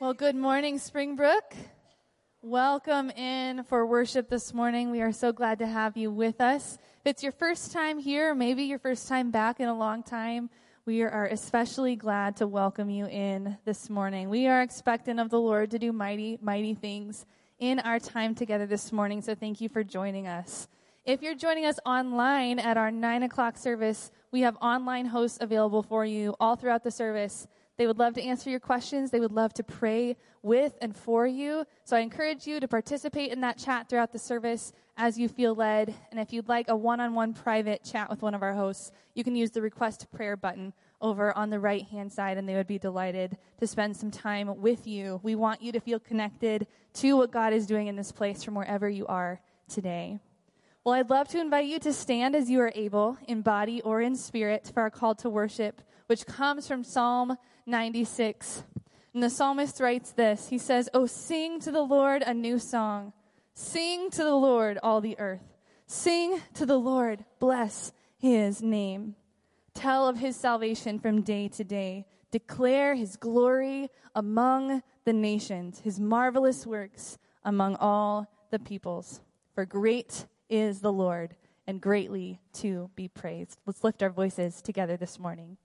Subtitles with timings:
[0.00, 1.56] Well, good morning, Springbrook.
[2.40, 4.92] Welcome in for worship this morning.
[4.92, 6.78] We are so glad to have you with us.
[7.00, 10.50] If it's your first time here, maybe your first time back in a long time,
[10.86, 14.28] we are especially glad to welcome you in this morning.
[14.28, 17.26] We are expectant of the Lord to do mighty, mighty things
[17.58, 19.20] in our time together this morning.
[19.20, 20.68] So thank you for joining us.
[21.04, 25.82] If you're joining us online at our nine o'clock service, we have online hosts available
[25.82, 27.48] for you all throughout the service.
[27.78, 29.10] They would love to answer your questions.
[29.12, 31.64] They would love to pray with and for you.
[31.84, 35.54] So I encourage you to participate in that chat throughout the service as you feel
[35.54, 35.94] led.
[36.10, 39.36] And if you'd like a one-on-one private chat with one of our hosts, you can
[39.36, 42.78] use the request prayer button over on the right hand side and they would be
[42.78, 45.20] delighted to spend some time with you.
[45.22, 48.56] We want you to feel connected to what God is doing in this place from
[48.56, 50.18] wherever you are today.
[50.82, 54.00] Well, I'd love to invite you to stand as you are able, in body or
[54.00, 58.64] in spirit, for our call to worship, which comes from Psalm 96.
[59.14, 63.12] And the psalmist writes this He says, Oh, sing to the Lord a new song.
[63.54, 65.56] Sing to the Lord, all the earth.
[65.86, 69.16] Sing to the Lord, bless his name.
[69.74, 72.06] Tell of his salvation from day to day.
[72.30, 79.20] Declare his glory among the nations, his marvelous works among all the peoples.
[79.54, 83.58] For great is the Lord and greatly to be praised.
[83.66, 85.56] Let's lift our voices together this morning.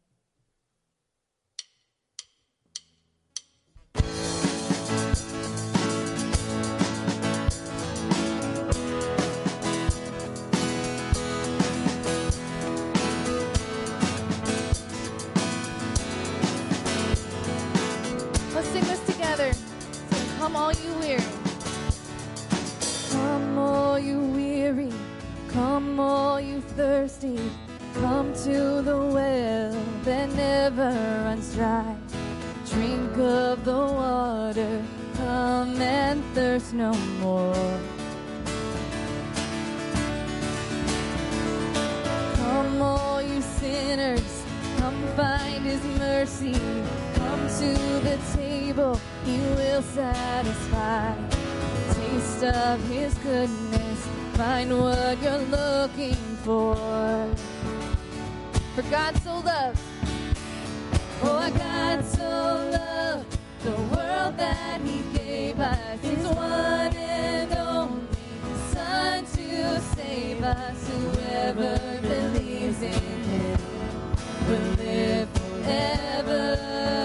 [20.64, 21.23] All you weary.
[23.11, 24.94] Come all you weary.
[25.50, 27.39] Come all you thirsty.
[27.95, 30.91] Come to the well that never
[31.25, 31.95] runs dry.
[32.69, 34.81] Drink of the water.
[35.17, 37.80] Come and thirst no more.
[42.35, 44.44] Come all you sinners,
[44.78, 46.56] come find his mercy.
[47.16, 47.72] Come to
[48.07, 51.13] the table, he will satisfy.
[51.94, 56.75] Taste of his goodness, find what you're looking for.
[58.75, 59.79] For God so loved,
[61.22, 68.07] oh God so loved the world that he gave us his one and only
[68.72, 70.89] Son to save us.
[70.89, 73.59] Whoever believes in him
[74.47, 77.03] will live forever.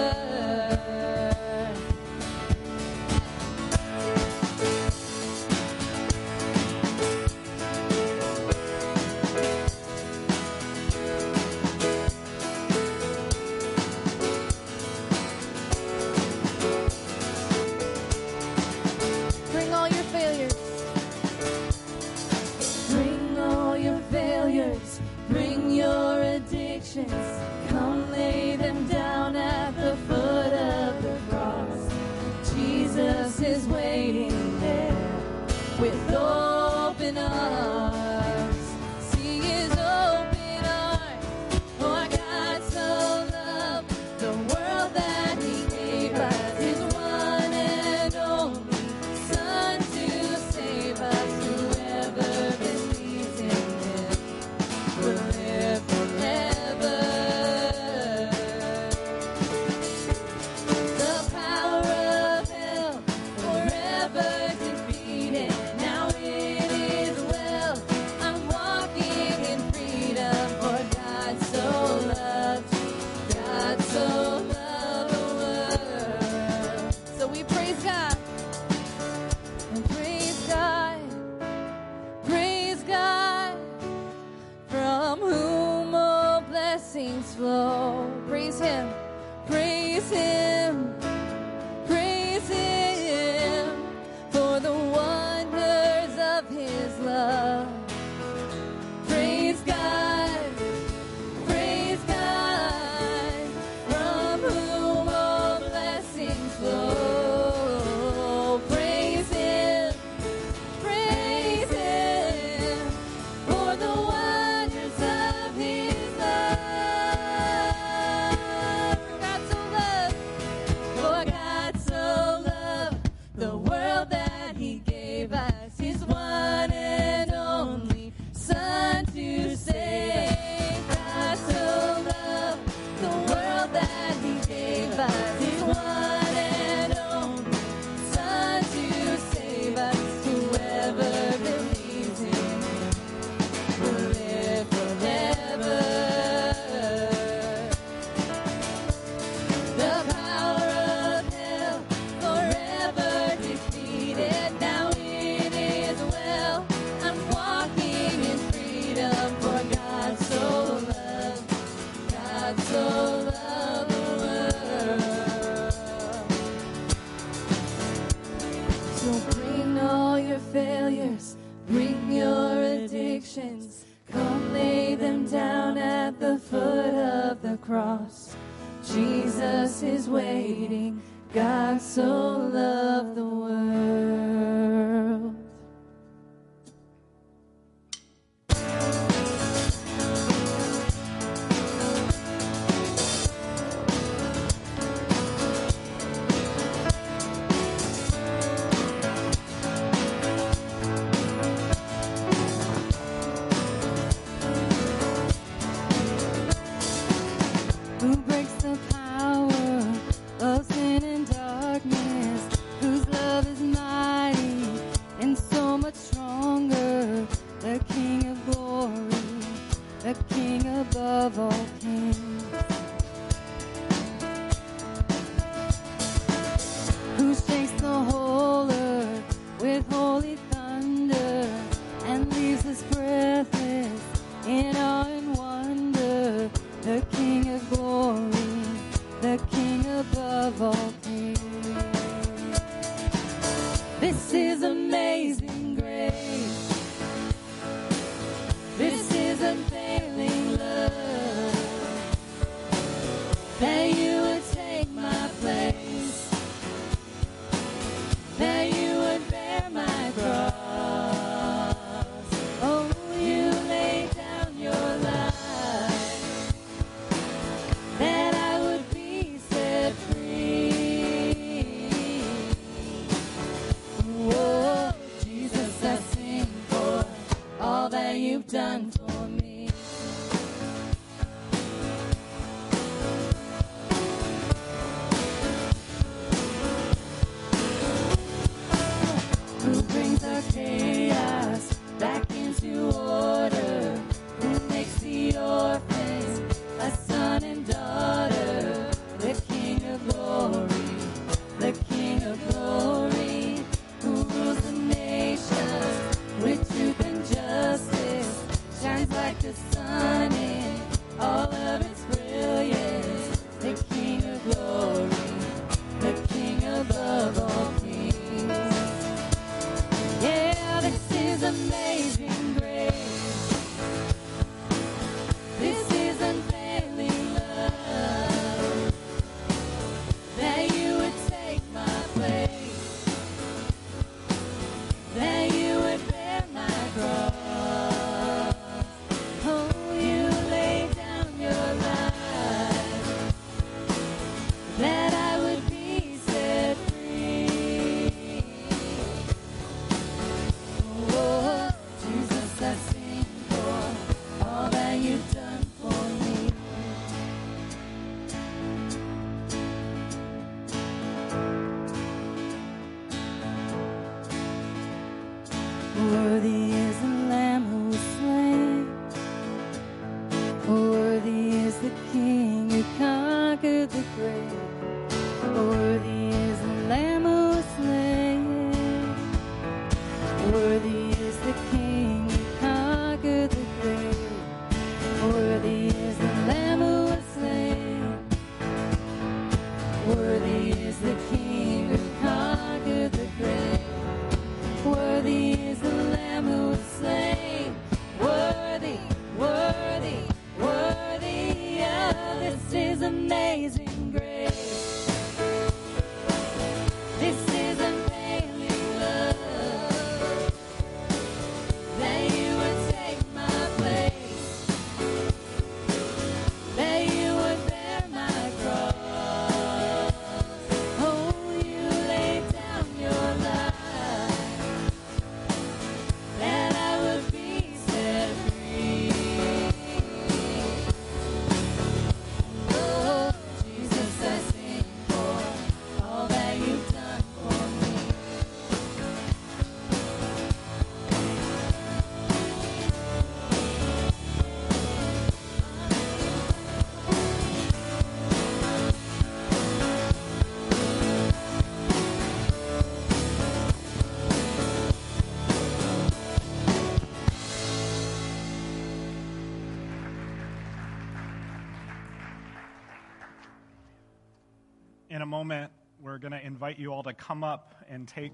[465.29, 465.71] Moment,
[466.01, 468.33] we're going to invite you all to come up and take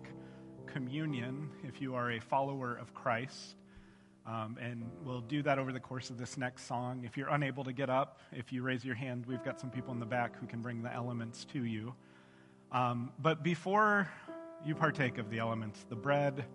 [0.66, 3.56] communion if you are a follower of Christ.
[4.26, 7.04] Um, and we'll do that over the course of this next song.
[7.06, 9.94] If you're unable to get up, if you raise your hand, we've got some people
[9.94, 11.94] in the back who can bring the elements to you.
[12.72, 14.10] Um, but before
[14.66, 16.46] you partake of the elements, the bread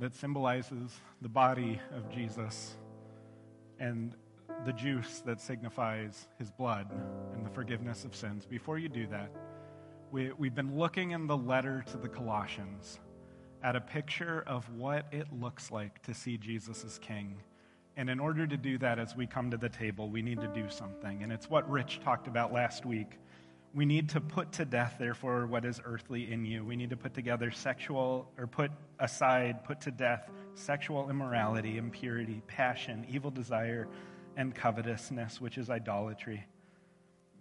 [0.00, 0.90] that symbolizes
[1.22, 2.74] the body of Jesus
[3.78, 4.14] and
[4.64, 6.88] the juice that signifies his blood
[7.34, 9.30] and the forgiveness of sins, before you do that,
[10.10, 13.00] we, we've been looking in the letter to the Colossians
[13.62, 17.36] at a picture of what it looks like to see Jesus as King.
[17.96, 20.48] And in order to do that, as we come to the table, we need to
[20.48, 21.22] do something.
[21.22, 23.18] And it's what Rich talked about last week.
[23.74, 26.64] We need to put to death, therefore, what is earthly in you.
[26.64, 28.70] We need to put together sexual, or put
[29.00, 33.88] aside, put to death sexual immorality, impurity, passion, evil desire,
[34.36, 36.46] and covetousness, which is idolatry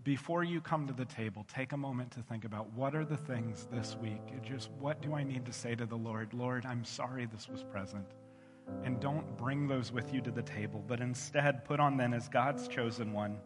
[0.06, 3.18] before you come to the table, take a moment to think about what are the
[3.18, 4.22] things this week?
[4.44, 6.32] Just what do I need to say to the Lord?
[6.32, 8.06] Lord, I'm sorry this was present.
[8.84, 12.30] And don't bring those with you to the table, but instead put on then as
[12.30, 13.40] God's chosen one,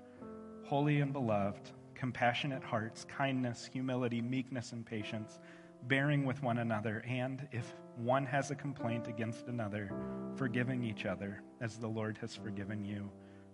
[0.65, 5.39] holy and beloved, compassionate hearts, kindness, humility, meekness, and patience,
[5.83, 9.91] bearing with one another, and if one has a complaint against another,
[10.35, 13.09] forgiving each other, as the Lord has forgiven you,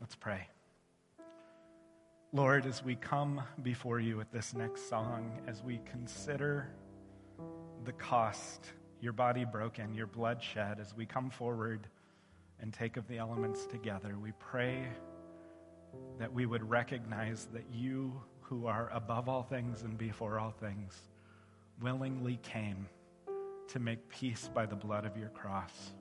[0.00, 0.46] Let's pray.
[2.32, 6.70] Lord, as we come before you with this next song, as we consider
[7.84, 8.66] the cost,
[9.00, 11.88] your body broken, your blood shed, as we come forward
[12.60, 14.86] and take of the elements together, we pray
[16.18, 20.94] that we would recognize that you, who are above all things and before all things,
[21.80, 22.86] willingly came
[23.68, 25.92] to make peace by the blood of your cross.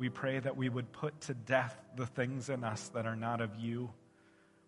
[0.00, 3.40] We pray that we would put to death the things in us that are not
[3.40, 3.90] of you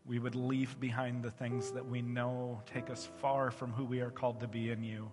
[0.04, 4.00] we would leave behind the things that we know take us far from who we
[4.00, 5.10] are called to be in you.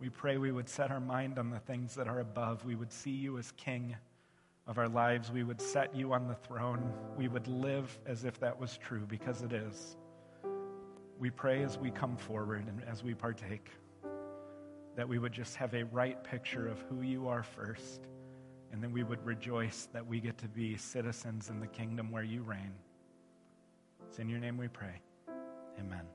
[0.00, 2.64] We pray we would set our mind on the things that are above.
[2.64, 3.96] We would see you as King
[4.66, 5.30] of our lives.
[5.30, 6.92] We would set you on the throne.
[7.16, 9.96] We would live as if that was true because it is.
[11.18, 13.70] We pray as we come forward and as we partake
[14.96, 18.00] that we would just have a right picture of who you are first,
[18.72, 22.22] and then we would rejoice that we get to be citizens in the kingdom where
[22.22, 22.72] you reign.
[24.08, 25.00] It's in your name we pray.
[25.78, 26.06] Amen.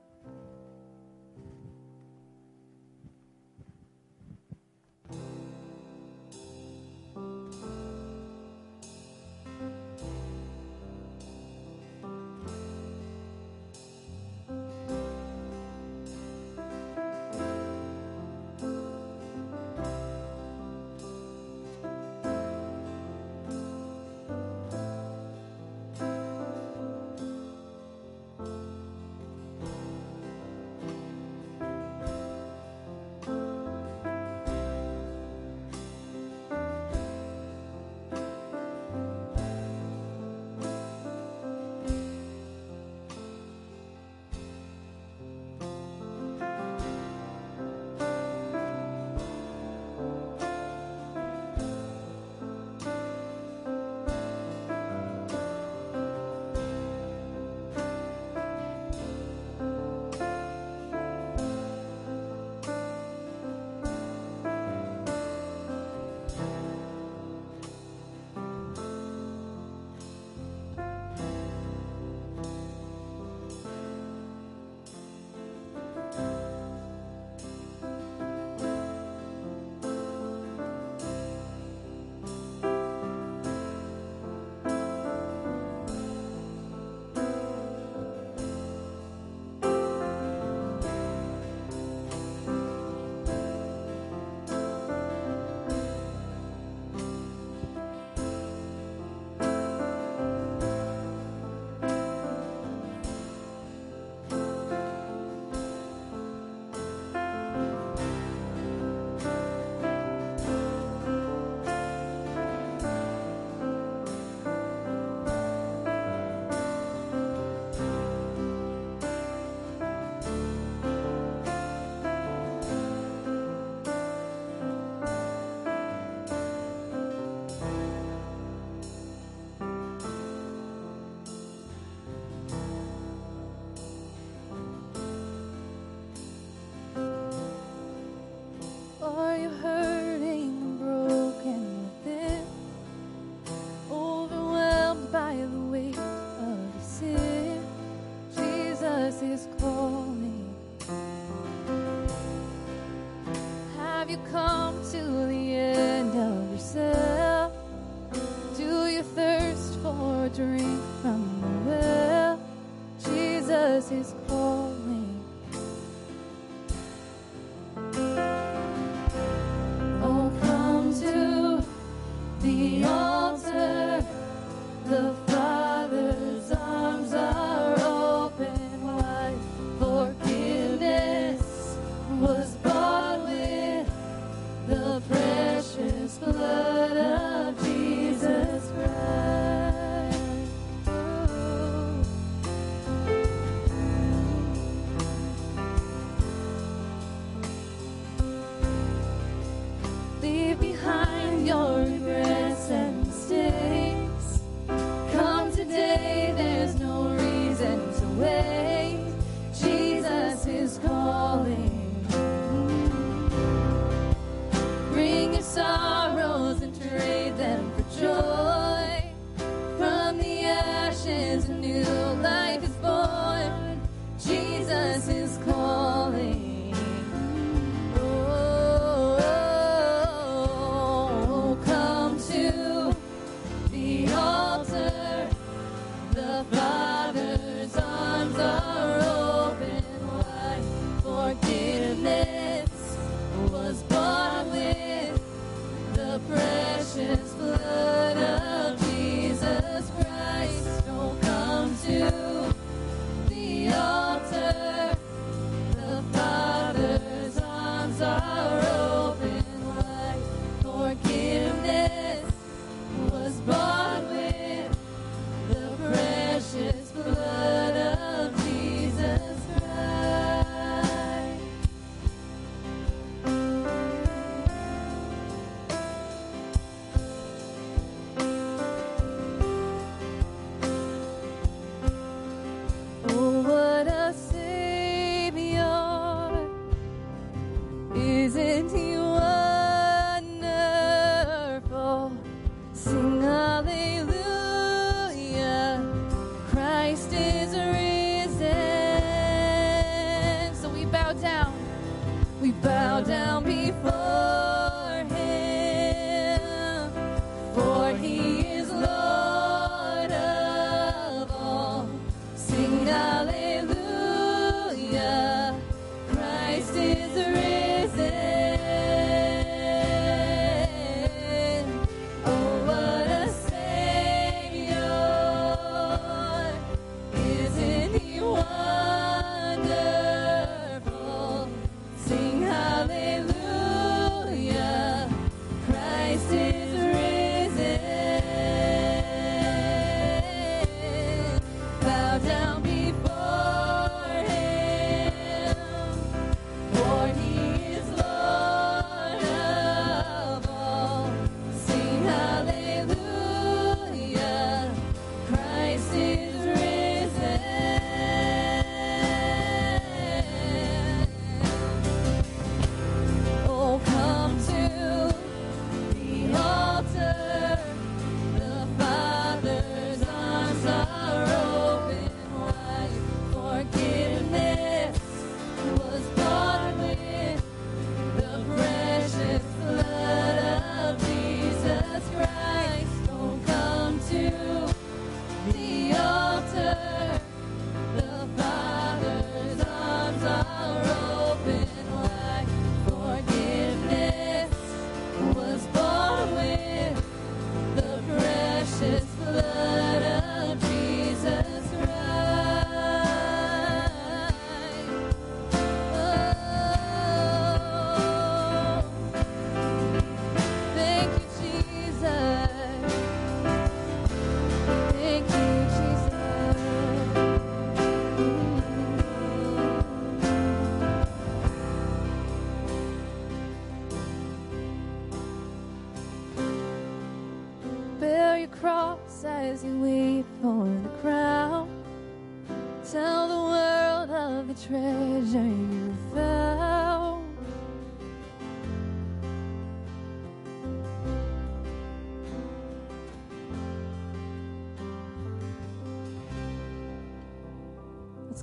[154.92, 155.31] To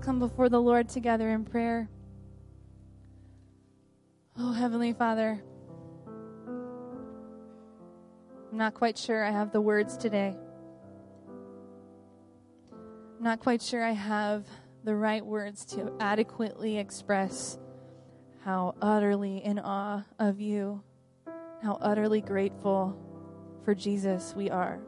[0.01, 1.89] Come before the Lord together in prayer.
[4.37, 5.43] Oh, Heavenly Father,
[8.51, 10.35] I'm not quite sure I have the words today.
[12.71, 14.45] I'm not quite sure I have
[14.83, 17.59] the right words to adequately express
[18.45, 20.81] how utterly in awe of you,
[21.61, 22.97] how utterly grateful
[23.65, 24.79] for Jesus we are.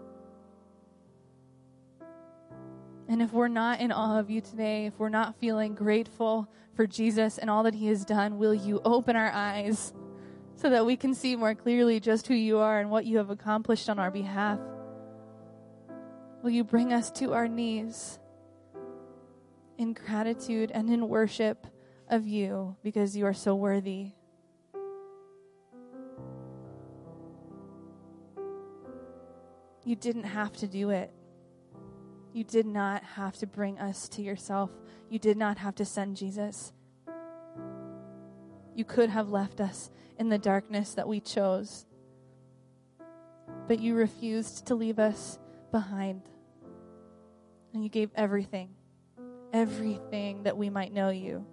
[3.12, 6.88] And if we're not in awe of you today, if we're not feeling grateful for
[6.88, 9.92] Jesus and all that he has done, will you open our eyes
[10.56, 13.30] so that we can see more clearly just who you are and what you have
[13.30, 14.60] accomplished on our behalf?
[16.42, 18.18] Will you bring us to our knees
[19.78, 21.68] in gratitude and in worship
[22.08, 24.12] of you because you are so worthy?
[29.84, 31.12] You didn't have to do it.
[32.34, 34.72] You did not have to bring us to yourself.
[35.10, 36.72] You did not have to send Jesus.
[38.74, 41.86] You could have left us in the darkness that we chose.
[43.68, 45.40] But you refused to leave us
[45.72, 46.22] behind.
[47.74, 48.70] And you gave everything,
[49.52, 51.46] everything that we might know you.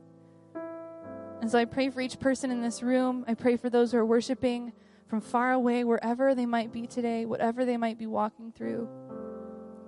[1.40, 3.24] And so I pray for each person in this room.
[3.28, 4.72] I pray for those who are worshiping
[5.08, 8.88] from far away, wherever they might be today, whatever they might be walking through.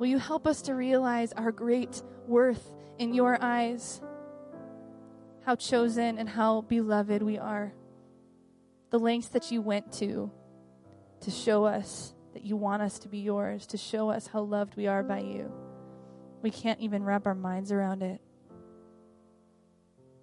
[0.00, 4.00] Will you help us to realize our great worth in your eyes?
[5.44, 7.74] How chosen and how beloved we are.
[8.88, 10.30] The lengths that you went to
[11.20, 14.74] to show us that you want us to be yours, to show us how loved
[14.74, 15.52] we are by you.
[16.40, 18.22] We can't even wrap our minds around it.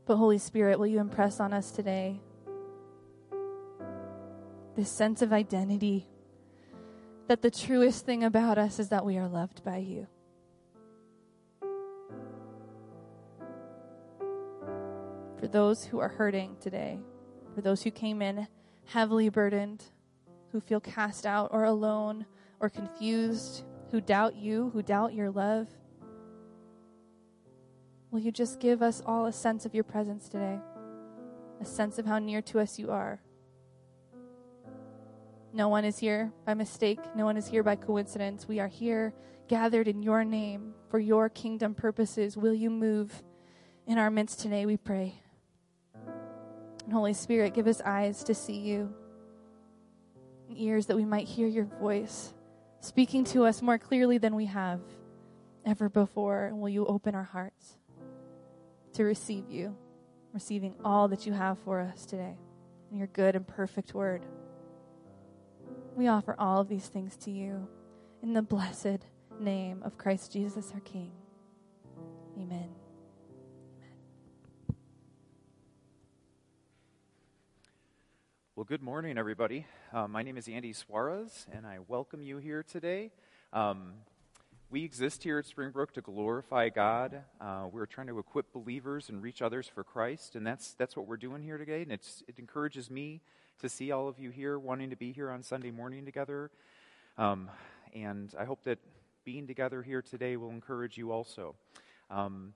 [0.07, 2.19] But, Holy Spirit, will you impress on us today
[4.75, 6.07] this sense of identity?
[7.27, 10.07] That the truest thing about us is that we are loved by you.
[15.39, 16.99] For those who are hurting today,
[17.53, 18.47] for those who came in
[18.85, 19.83] heavily burdened,
[20.51, 22.25] who feel cast out or alone
[22.59, 25.67] or confused, who doubt you, who doubt your love,
[28.09, 30.59] will you just give us all a sense of your presence today?
[31.59, 33.19] A sense of how near to us you are.
[35.57, 36.99] No one is here by mistake.
[37.15, 38.47] No one is here by coincidence.
[38.47, 39.11] We are here
[39.47, 42.37] gathered in your name for your kingdom purposes.
[42.37, 43.23] Will you move
[43.87, 45.15] in our midst today, we pray?
[46.83, 48.93] And Holy Spirit, give us eyes to see you,
[50.47, 52.35] and ears that we might hear your voice
[52.79, 54.81] speaking to us more clearly than we have
[55.65, 56.45] ever before.
[56.45, 57.77] And will you open our hearts
[58.93, 59.75] to receive you,
[60.35, 62.37] receiving all that you have for us today
[62.91, 64.23] in your good and perfect word?
[65.97, 67.67] We offer all of these things to you
[68.21, 69.07] in the blessed
[69.39, 71.11] name of Christ Jesus our King.
[72.39, 72.69] Amen.
[78.55, 79.65] Well, good morning, everybody.
[79.91, 83.09] Uh, my name is Andy Suarez, and I welcome you here today.
[83.51, 83.93] Um,
[84.69, 87.23] we exist here at Springbrook to glorify God.
[87.41, 91.07] Uh, we're trying to equip believers and reach others for Christ, and that's that's what
[91.07, 91.81] we're doing here today.
[91.81, 92.05] And it
[92.37, 93.21] encourages me
[93.59, 96.51] to see all of you here, wanting to be here on Sunday morning together.
[97.17, 97.49] Um,
[97.93, 98.77] and I hope that
[99.25, 101.55] being together here today will encourage you also.
[102.11, 102.53] Um,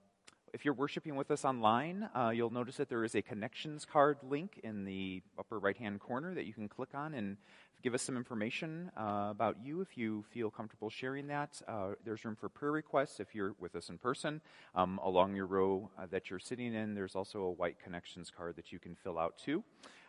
[0.53, 4.17] if you're worshiping with us online, uh, you'll notice that there is a connections card
[4.21, 7.37] link in the upper right hand corner that you can click on and
[7.81, 11.59] give us some information uh, about you if you feel comfortable sharing that.
[11.67, 14.39] Uh, there's room for prayer requests if you're with us in person.
[14.75, 18.55] Um, along your row uh, that you're sitting in, there's also a white connections card
[18.57, 19.63] that you can fill out too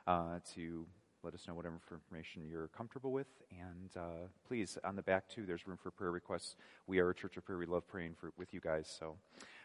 [0.07, 0.87] uh, to
[1.23, 3.29] let us know whatever information you're comfortable with.
[3.51, 6.57] And uh, please, on the back too, there's room for prayer requests.
[6.87, 7.59] We are a church of prayer.
[7.59, 8.93] We love praying for, with you guys.
[8.99, 9.17] So.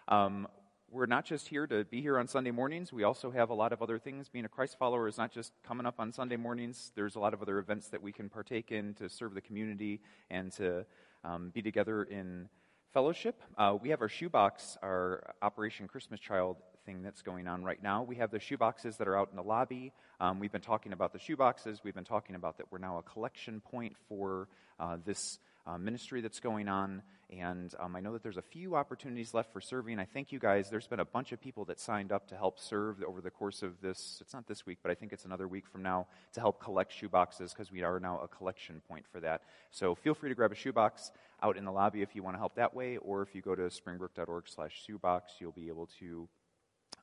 [0.08, 0.48] Um,
[0.90, 2.94] we're not just here to be here on Sunday mornings.
[2.94, 4.30] We also have a lot of other things.
[4.30, 6.94] Being a Christ follower is not just coming up on Sunday mornings.
[6.96, 10.00] There's a lot of other events that we can partake in to serve the community
[10.30, 10.86] and to
[11.26, 12.48] um, be together in
[12.94, 13.42] fellowship.
[13.58, 16.56] Uh, we have our shoebox, our Operation Christmas Child
[17.04, 18.04] that's going on right now.
[18.04, 19.92] We have the shoeboxes that are out in the lobby.
[20.22, 21.80] Um, we've been talking about the shoeboxes.
[21.84, 24.48] We've been talking about that we're now a collection point for
[24.80, 27.02] uh, this uh, ministry that's going on.
[27.30, 30.00] And um, I know that there's a few opportunities left for serving.
[30.00, 30.70] I thank you guys.
[30.70, 33.64] There's been a bunch of people that signed up to help serve over the course
[33.64, 34.20] of this.
[34.22, 36.94] It's not this week, but I think it's another week from now to help collect
[36.94, 39.42] shoeboxes because we are now a collection point for that.
[39.72, 41.12] So feel free to grab a shoebox
[41.44, 43.56] out in the lobby if you want to help that way, or if you go
[43.56, 46.30] to springbrook.org/shoebox, you'll be able to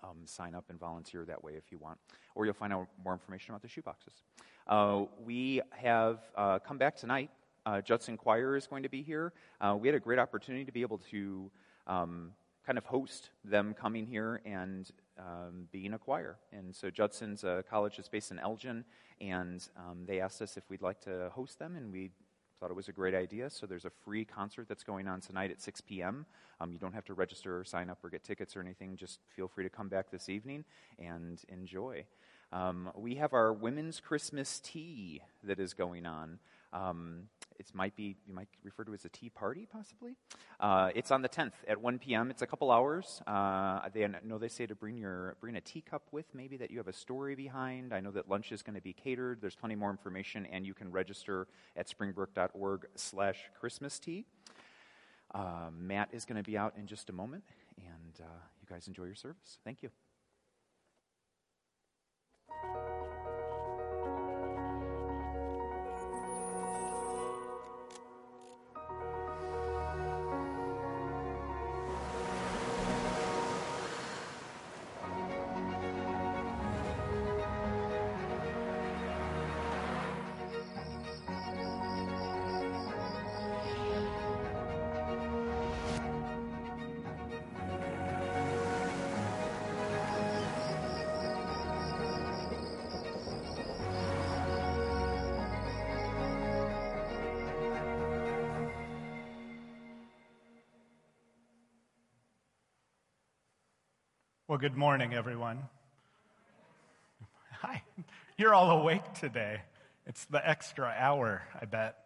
[0.04, 1.98] um, sign up and volunteer that way if you want.
[2.34, 4.22] Or you'll find out more information about the shoeboxes.
[4.66, 7.30] Uh, we have uh, come back tonight.
[7.66, 9.32] Uh, Judson Choir is going to be here.
[9.60, 11.50] Uh, we had a great opportunity to be able to
[11.86, 12.32] um,
[12.66, 16.36] kind of host them coming here and um, being a choir.
[16.52, 18.84] And so Judson's uh, college is based in Elgin,
[19.20, 22.10] and um, they asked us if we'd like to host them, and we
[22.64, 23.50] thought it was a great idea.
[23.50, 26.24] So there's a free concert that's going on tonight at 6 p.m.
[26.62, 28.96] Um, you don't have to register or sign up or get tickets or anything.
[28.96, 30.64] Just feel free to come back this evening
[30.98, 32.06] and enjoy.
[32.54, 36.38] Um, we have our women's Christmas tea that is going on.
[36.74, 40.16] Um, it might be you might refer to it as a tea party, possibly.
[40.58, 42.30] Uh, it's on the 10th at 1 p.m.
[42.30, 43.22] It's a couple hours.
[43.26, 46.78] Uh, they know they say to bring your bring a teacup with, maybe that you
[46.78, 47.94] have a story behind.
[47.94, 49.40] I know that lunch is going to be catered.
[49.40, 54.26] There's plenty more information, and you can register at springbrook.org/slash Christmas tea.
[55.32, 57.44] Uh, Matt is going to be out in just a moment,
[57.78, 59.58] and uh, you guys enjoy your service.
[59.64, 59.90] Thank you.
[104.54, 105.64] Well, good morning, everyone.
[107.54, 107.82] Hi.
[108.38, 109.62] You're all awake today.
[110.06, 111.96] It's the extra hour, I bet.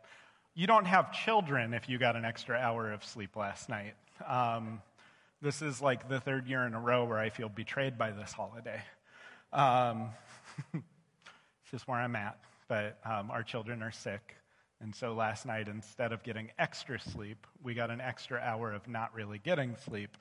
[0.54, 3.92] You don't have children if you got an extra hour of sleep last night.
[4.26, 4.80] Um,
[5.42, 8.32] this is like the third year in a row where I feel betrayed by this
[8.32, 8.80] holiday.
[9.52, 10.08] Um,
[10.72, 12.38] it's just where I'm at.
[12.66, 14.36] But um, our children are sick.
[14.80, 18.88] And so last night, instead of getting extra sleep, we got an extra hour of
[18.88, 20.16] not really getting sleep.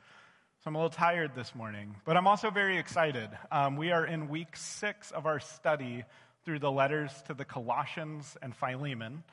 [0.68, 3.30] So I'm a little tired this morning, but I'm also very excited.
[3.54, 6.04] Um, we are in week six of our study
[6.44, 9.24] through the letters to the Colossians and Philemon.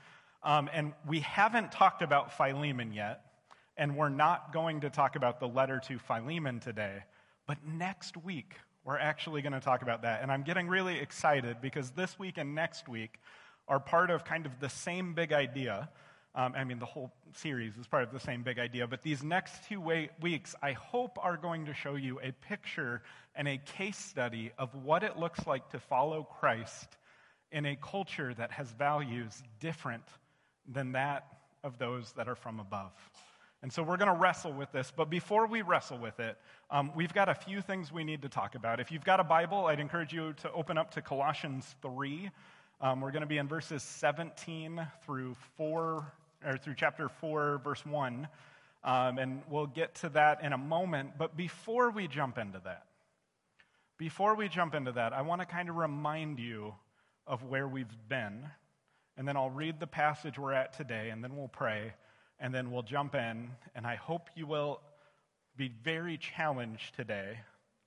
[0.44, 3.25] Um, and we haven't talked about Philemon yet,
[3.77, 7.03] and we're not going to talk about the letter to Philemon today.
[7.49, 10.23] But next week, we're actually going to talk about that.
[10.23, 13.18] And I'm getting really excited because this week and next week
[13.66, 15.88] are part of kind of the same big idea
[16.37, 19.23] um, I mean, the whole series is part of the same big idea, but these
[19.23, 23.03] next two way- weeks, I hope, are going to show you a picture
[23.37, 26.97] and a case study of what it looks like to follow Christ
[27.53, 30.03] in a culture that has values different
[30.66, 31.27] than that
[31.62, 32.92] of those that are from above.
[33.62, 34.92] And so we're going to wrestle with this.
[34.94, 36.37] But before we wrestle with it,
[36.70, 38.81] um, we've got a few things we need to talk about.
[38.81, 42.31] If you've got a Bible, I'd encourage you to open up to Colossians 3.
[42.81, 46.12] Um, we're going to be in verses 17 through 4
[46.44, 48.28] or through chapter 4, verse 1.
[48.85, 51.12] Um, and we'll get to that in a moment.
[51.18, 52.85] But before we jump into that,
[53.96, 56.74] before we jump into that, I want to kind of remind you
[57.26, 58.44] of where we've been.
[59.16, 61.94] And then I'll read the passage we're at today, and then we'll pray,
[62.40, 63.50] and then we'll jump in.
[63.74, 64.80] And I hope you will
[65.57, 67.38] be very challenged today.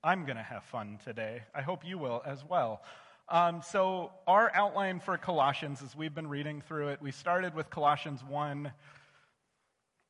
[0.02, 1.42] I'm going to have fun today.
[1.54, 2.82] I hope you will as well.
[3.30, 7.68] Um, so, our outline for Colossians, as we've been reading through it, we started with
[7.68, 8.72] Colossians 1,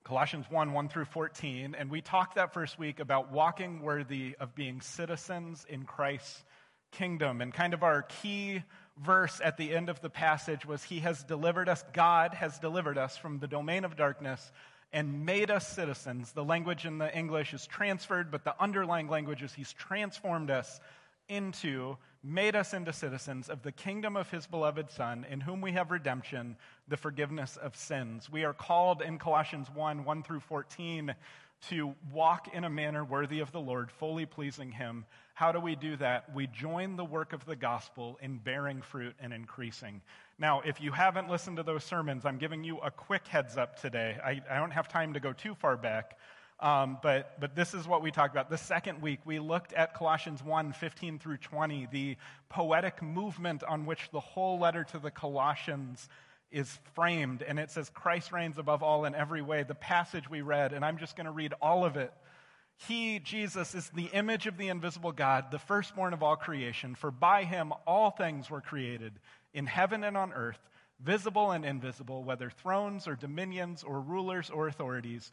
[0.04, 4.54] Colossians 1, 1 through 14, and we talked that first week about walking worthy of
[4.54, 6.44] being citizens in Christ's
[6.92, 7.40] kingdom.
[7.40, 8.62] And kind of our key
[8.96, 12.98] verse at the end of the passage was He has delivered us, God has delivered
[12.98, 14.52] us from the domain of darkness
[14.92, 16.31] and made us citizens.
[16.31, 20.78] The language in the English is transferred, but the underlying language is He's transformed us
[21.29, 25.73] into, made us into citizens of the kingdom of his beloved Son, in whom we
[25.73, 26.57] have redemption,
[26.88, 28.31] the forgiveness of sins.
[28.31, 31.14] We are called in Colossians 1 1 through 14
[31.69, 35.05] to walk in a manner worthy of the Lord, fully pleasing him.
[35.35, 36.35] How do we do that?
[36.35, 40.01] We join the work of the gospel in bearing fruit and increasing.
[40.38, 43.81] Now, if you haven't listened to those sermons, I'm giving you a quick heads up
[43.81, 44.17] today.
[44.25, 46.19] I, I don't have time to go too far back.
[46.61, 48.51] Um, but, but this is what we talked about.
[48.51, 52.16] The second week, we looked at Colossians 1 15 through 20, the
[52.49, 56.09] poetic movement on which the whole letter to the Colossians
[56.51, 57.42] is framed.
[57.42, 59.62] And it says, Christ reigns above all in every way.
[59.62, 62.12] The passage we read, and I'm just going to read all of it.
[62.87, 66.94] He, Jesus, is the image of the invisible God, the firstborn of all creation.
[66.94, 69.12] For by him all things were created,
[69.53, 70.59] in heaven and on earth,
[71.01, 75.33] visible and invisible, whether thrones or dominions or rulers or authorities.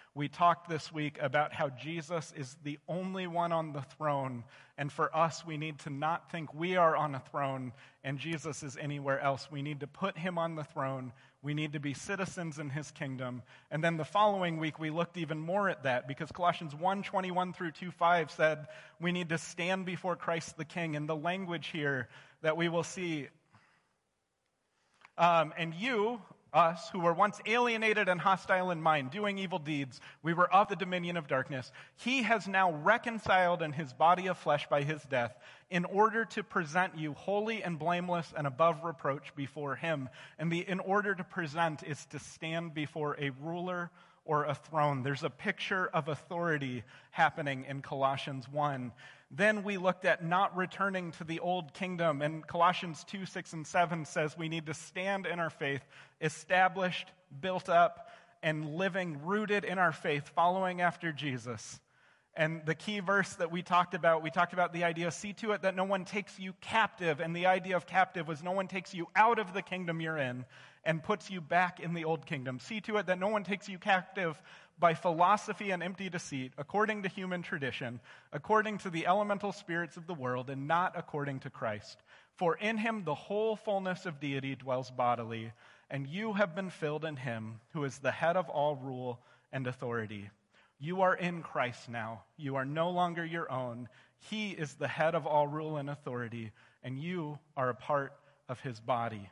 [0.13, 4.43] We talked this week about how Jesus is the only one on the throne,
[4.77, 7.71] and for us, we need to not think we are on a throne
[8.03, 9.47] and Jesus is anywhere else.
[9.51, 12.91] We need to put him on the throne we need to be citizens in his
[12.91, 13.41] kingdom.
[13.71, 17.53] And then the following week, we looked even more at that because Colossians 1 21
[17.53, 18.67] through 2 5 said
[18.99, 20.95] we need to stand before Christ the King.
[20.95, 22.09] And the language here
[22.43, 23.27] that we will see.
[25.17, 26.21] Um, and you,
[26.53, 30.67] us, who were once alienated and hostile in mind, doing evil deeds, we were of
[30.67, 31.71] the dominion of darkness.
[31.95, 35.37] He has now reconciled in his body of flesh by his death,
[35.69, 40.09] in order to present you holy and blameless and above reproach before him.
[40.37, 43.89] And the in order to present is to stand before a ruler
[44.25, 45.03] or a throne.
[45.03, 48.91] There's a picture of authority happening in Colossians 1.
[49.33, 52.21] Then we looked at not returning to the old kingdom.
[52.21, 55.81] And Colossians 2, 6, and 7 says we need to stand in our faith,
[56.19, 57.07] established,
[57.39, 58.09] built up,
[58.43, 61.79] and living rooted in our faith, following after Jesus.
[62.33, 65.51] And the key verse that we talked about, we talked about the idea see to
[65.51, 67.19] it that no one takes you captive.
[67.19, 70.17] And the idea of captive was no one takes you out of the kingdom you're
[70.17, 70.45] in
[70.83, 72.59] and puts you back in the old kingdom.
[72.59, 74.41] See to it that no one takes you captive
[74.81, 78.01] by philosophy and empty deceit, according to human tradition,
[78.33, 81.97] according to the elemental spirits of the world, and not according to Christ.
[82.35, 85.53] For in him the whole fullness of deity dwells bodily,
[85.89, 89.19] and you have been filled in him, who is the head of all rule
[89.53, 90.29] and authority.
[90.79, 92.23] You are in Christ now.
[92.35, 93.87] You are no longer your own.
[94.29, 96.51] He is the head of all rule and authority,
[96.83, 98.13] and you are a part
[98.49, 99.29] of his body.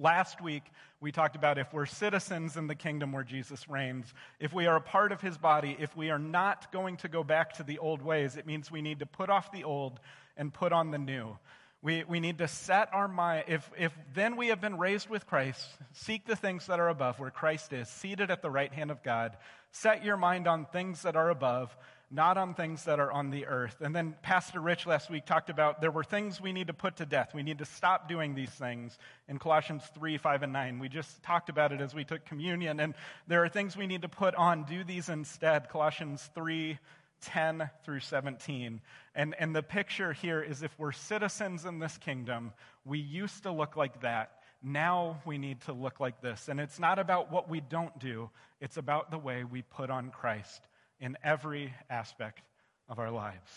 [0.00, 0.62] Last week,
[1.02, 4.06] we talked about if we're citizens in the kingdom where Jesus reigns,
[4.38, 7.22] if we are a part of his body, if we are not going to go
[7.22, 10.00] back to the old ways, it means we need to put off the old
[10.38, 11.36] and put on the new.
[11.82, 15.26] We, we need to set our mind, if, if then we have been raised with
[15.26, 18.90] Christ, seek the things that are above where Christ is, seated at the right hand
[18.90, 19.36] of God.
[19.70, 21.76] Set your mind on things that are above
[22.10, 23.76] not on things that are on the earth.
[23.80, 26.96] And then Pastor Rich last week talked about there were things we need to put
[26.96, 27.32] to death.
[27.34, 30.80] We need to stop doing these things in Colossians 3, 5, and 9.
[30.80, 32.80] We just talked about it as we took communion.
[32.80, 32.94] And
[33.28, 34.64] there are things we need to put on.
[34.64, 35.68] Do these instead.
[35.68, 36.78] Colossians 3,
[37.20, 38.80] 10 through 17.
[39.14, 42.52] And, and the picture here is if we're citizens in this kingdom,
[42.84, 44.32] we used to look like that.
[44.64, 46.48] Now we need to look like this.
[46.48, 50.10] And it's not about what we don't do, it's about the way we put on
[50.10, 50.66] Christ
[51.00, 52.42] in every aspect
[52.88, 53.50] of our lives.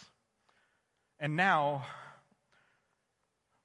[1.19, 1.85] And now,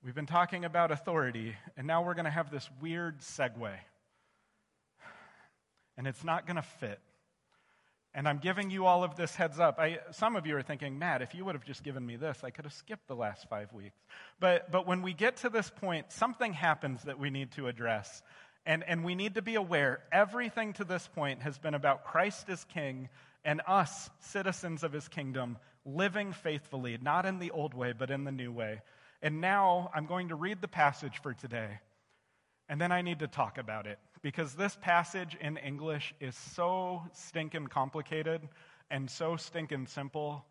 [0.05, 3.73] we've been talking about authority, and now we're going to have this weird segue.
[5.97, 7.01] And it's not going to fit.
[8.15, 9.79] And I'm giving you all of this heads up.
[9.79, 12.39] I, some of you are thinking, Matt, if you would have just given me this,
[12.43, 13.99] I could have skipped the last five weeks.
[14.41, 18.23] But, but when we get to this point, something happens that we need to address.
[18.65, 22.49] And, and we need to be aware everything to this point has been about Christ
[22.49, 23.09] as King
[23.45, 28.25] and us, citizens of his kingdom, living faithfully, not in the old way, but in
[28.25, 28.81] the new way.
[29.23, 31.81] And now I'm going to read the passage for today,
[32.69, 37.03] and then I need to talk about it because this passage in English is so
[37.13, 38.49] stinking complicated
[38.91, 40.45] and so stinking simple,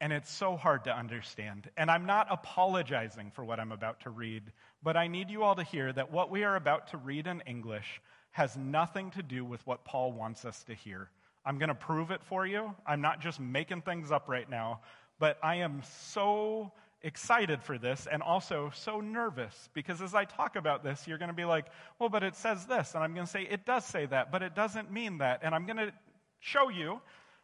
[0.00, 1.70] and it's so hard to understand.
[1.76, 4.42] And I'm not apologizing for what I'm about to read,
[4.82, 7.42] but I need you all to hear that what we are about to read in
[7.46, 8.00] English
[8.32, 11.10] has nothing to do with what Paul wants us to hear.
[11.44, 12.74] I'm going to prove it for you.
[12.86, 14.80] I'm not just making things up right now,
[15.18, 16.72] but I am so
[17.02, 21.30] excited for this and also so nervous because as I talk about this, you're going
[21.30, 21.66] to be like,
[21.98, 22.94] well, but it says this.
[22.94, 25.40] And I'm going to say, it does say that, but it doesn't mean that.
[25.42, 25.92] And I'm going to
[26.40, 27.00] show you,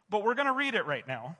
[0.09, 1.35] but we're going to read it right now.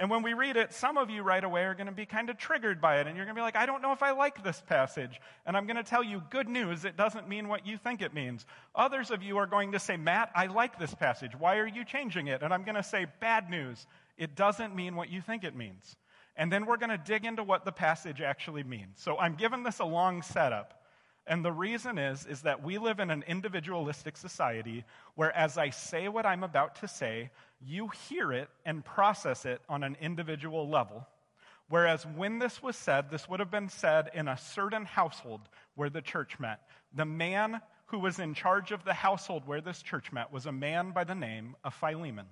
[0.00, 2.30] And when we read it, some of you right away are going to be kind
[2.30, 3.06] of triggered by it.
[3.06, 5.20] And you're going to be like, I don't know if I like this passage.
[5.44, 6.86] And I'm going to tell you good news.
[6.86, 8.46] It doesn't mean what you think it means.
[8.74, 11.32] Others of you are going to say, Matt, I like this passage.
[11.38, 12.42] Why are you changing it?
[12.42, 13.86] And I'm going to say, bad news.
[14.16, 15.96] It doesn't mean what you think it means.
[16.34, 19.02] And then we're going to dig into what the passage actually means.
[19.02, 20.80] So I'm giving this a long setup.
[21.26, 24.84] And the reason is, is that we live in an individualistic society
[25.14, 27.30] where as I say what I'm about to say,
[27.60, 31.06] you hear it and process it on an individual level.
[31.68, 35.42] Whereas when this was said, this would have been said in a certain household
[35.76, 36.60] where the church met.
[36.94, 40.52] The man who was in charge of the household where this church met was a
[40.52, 42.26] man by the name of Philemon.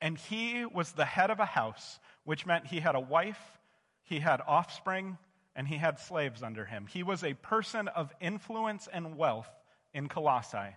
[0.00, 3.60] And he was the head of a house, which meant he had a wife,
[4.02, 5.18] he had offspring,
[5.54, 6.86] and he had slaves under him.
[6.88, 9.50] He was a person of influence and wealth
[9.94, 10.74] in Colossae.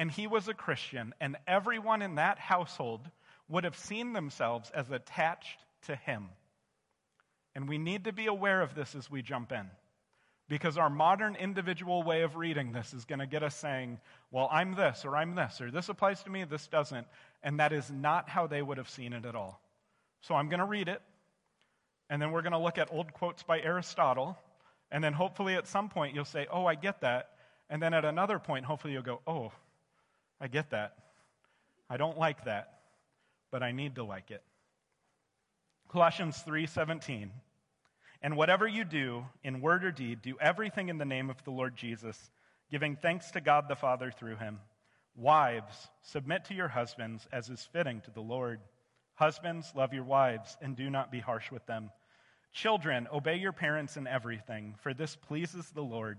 [0.00, 3.02] And he was a Christian, and everyone in that household
[3.50, 6.28] would have seen themselves as attached to Him.
[7.54, 9.66] And we need to be aware of this as we jump in.
[10.48, 13.98] Because our modern individual way of reading this is going to get us saying,
[14.30, 17.06] well, I'm this, or I'm this, or this applies to me, this doesn't.
[17.42, 19.60] And that is not how they would have seen it at all.
[20.22, 21.02] So I'm going to read it,
[22.08, 24.38] and then we're going to look at old quotes by Aristotle,
[24.90, 27.32] and then hopefully at some point you'll say, oh, I get that.
[27.68, 29.52] And then at another point, hopefully you'll go, oh,
[30.40, 30.94] I get that.
[31.88, 32.80] I don't like that,
[33.50, 34.42] but I need to like it.
[35.88, 37.30] Colossians 3:17
[38.22, 41.50] and whatever you do, in word or deed, do everything in the name of the
[41.50, 42.30] Lord Jesus,
[42.70, 44.60] giving thanks to God the Father through him.
[45.16, 48.60] Wives, submit to your husbands as is fitting to the Lord.
[49.14, 51.90] Husbands, love your wives and do not be harsh with them.
[52.52, 56.18] Children, obey your parents in everything, for this pleases the Lord.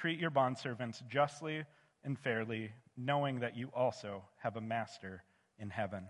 [0.00, 1.62] treat your bondservants justly
[2.04, 5.22] and fairly, knowing that you also have a master
[5.58, 6.06] in heaven.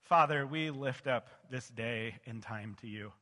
[0.00, 3.12] Father, we lift up this day in time to you.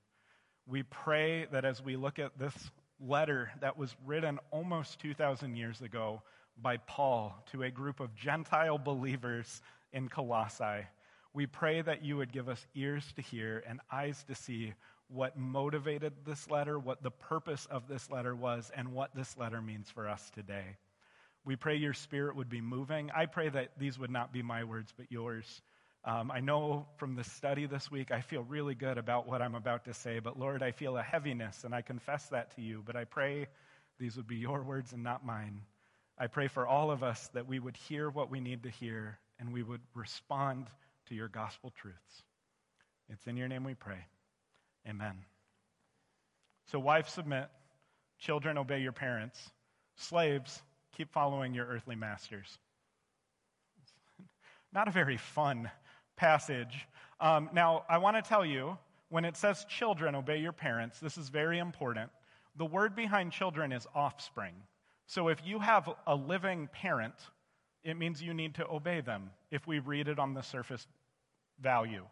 [0.68, 2.54] We pray that as we look at this
[3.00, 6.22] letter that was written almost 2,000 years ago
[6.62, 9.60] by Paul to a group of Gentile believers
[9.92, 10.86] in Colossae,
[11.32, 14.72] we pray that you would give us ears to hear and eyes to see
[15.08, 19.60] what motivated this letter, what the purpose of this letter was, and what this letter
[19.60, 20.76] means for us today.
[21.44, 23.10] We pray your spirit would be moving.
[23.14, 25.62] I pray that these would not be my words, but yours.
[26.04, 29.54] Um, I know from the study this week, I feel really good about what I'm
[29.54, 32.82] about to say, but Lord, I feel a heaviness, and I confess that to you.
[32.84, 33.46] But I pray
[33.98, 35.60] these would be your words and not mine.
[36.18, 39.18] I pray for all of us that we would hear what we need to hear
[39.38, 40.68] and we would respond
[41.08, 42.22] to your gospel truths.
[43.08, 44.06] It's in your name we pray.
[44.88, 45.14] Amen.
[46.70, 47.48] So, wives, submit.
[48.18, 49.50] Children, obey your parents.
[49.96, 50.62] Slaves,
[50.96, 52.58] keep following your earthly masters.
[54.72, 55.70] Not a very fun
[56.16, 56.86] passage.
[57.20, 58.76] Um, now, I want to tell you
[59.08, 62.10] when it says children, obey your parents, this is very important.
[62.56, 64.54] The word behind children is offspring.
[65.06, 67.14] So if you have a living parent,
[67.82, 70.86] it means you need to obey them if we read it on the surface
[71.60, 72.04] value.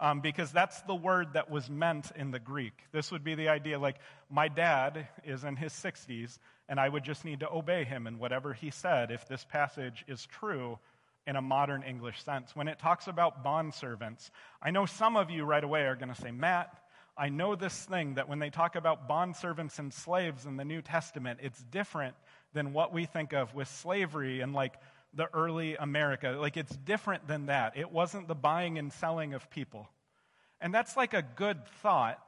[0.00, 2.72] Um, because that's the word that was meant in the Greek.
[2.90, 3.96] This would be the idea like,
[4.30, 6.38] my dad is in his 60s,
[6.70, 10.04] and I would just need to obey him in whatever he said if this passage
[10.08, 10.78] is true
[11.26, 12.56] in a modern English sense.
[12.56, 14.30] When it talks about bondservants,
[14.62, 16.74] I know some of you right away are going to say, Matt,
[17.16, 20.80] I know this thing that when they talk about bondservants and slaves in the New
[20.80, 22.14] Testament, it's different
[22.54, 24.74] than what we think of with slavery and like
[25.14, 26.36] the early America.
[26.38, 27.76] Like it's different than that.
[27.76, 29.88] It wasn't the buying and selling of people.
[30.60, 32.18] And that's like a good thought.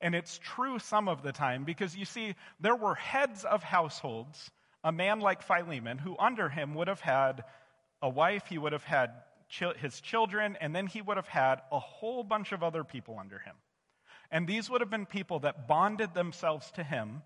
[0.00, 4.50] And it's true some of the time because you see, there were heads of households,
[4.84, 7.44] a man like Philemon, who under him would have had
[8.00, 9.10] a wife, he would have had
[9.76, 13.38] his children, and then he would have had a whole bunch of other people under
[13.38, 13.56] him.
[14.30, 17.22] And these would have been people that bonded themselves to him,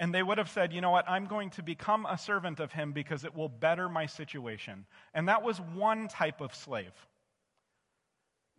[0.00, 1.08] and they would have said, You know what?
[1.08, 4.86] I'm going to become a servant of him because it will better my situation.
[5.14, 6.92] And that was one type of slave.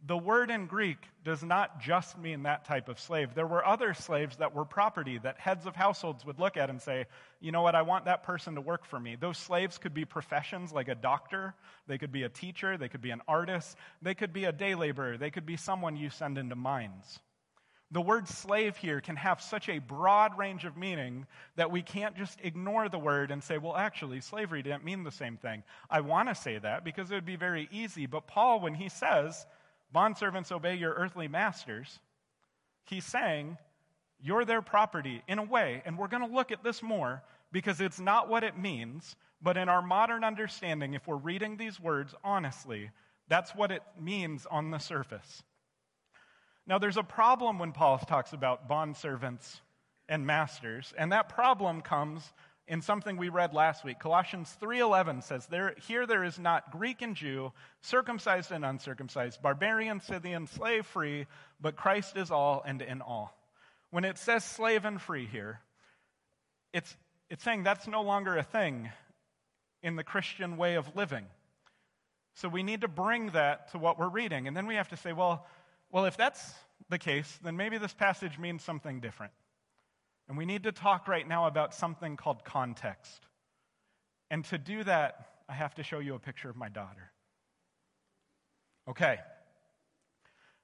[0.05, 3.35] The word in Greek does not just mean that type of slave.
[3.35, 6.81] There were other slaves that were property that heads of households would look at and
[6.81, 7.05] say,
[7.39, 9.15] you know what, I want that person to work for me.
[9.15, 11.53] Those slaves could be professions like a doctor,
[11.85, 14.73] they could be a teacher, they could be an artist, they could be a day
[14.73, 17.19] laborer, they could be someone you send into mines.
[17.91, 21.25] The word slave here can have such a broad range of meaning
[21.57, 25.11] that we can't just ignore the word and say, well, actually, slavery didn't mean the
[25.11, 25.63] same thing.
[25.89, 28.05] I want to say that because it would be very easy.
[28.05, 29.45] But Paul, when he says,
[29.93, 31.99] Bondservants, obey your earthly masters.
[32.85, 33.57] He's saying,
[34.21, 37.81] you're their property in a way, and we're going to look at this more because
[37.81, 42.13] it's not what it means, but in our modern understanding, if we're reading these words
[42.23, 42.91] honestly,
[43.27, 45.43] that's what it means on the surface.
[46.71, 49.59] Now, there's a problem when Paul talks about bondservants
[50.07, 52.23] and masters, and that problem comes
[52.65, 53.99] in something we read last week.
[53.99, 57.51] Colossians 3:11 says, there, "Here there is not Greek and Jew,
[57.81, 61.27] circumcised and uncircumcised, barbarian, Scythian, slave free,
[61.59, 63.37] but Christ is all and in all."
[63.89, 65.59] When it says slave and free here,
[66.71, 66.95] it's,
[67.29, 68.89] it's saying that's no longer a thing
[69.83, 71.27] in the Christian way of living.
[72.35, 74.47] So we need to bring that to what we're reading.
[74.47, 75.45] And then we have to say, well,
[75.91, 76.53] Well, if that's
[76.89, 79.33] the case, then maybe this passage means something different.
[80.27, 83.27] And we need to talk right now about something called context.
[84.29, 87.11] And to do that, I have to show you a picture of my daughter.
[88.89, 89.19] Okay.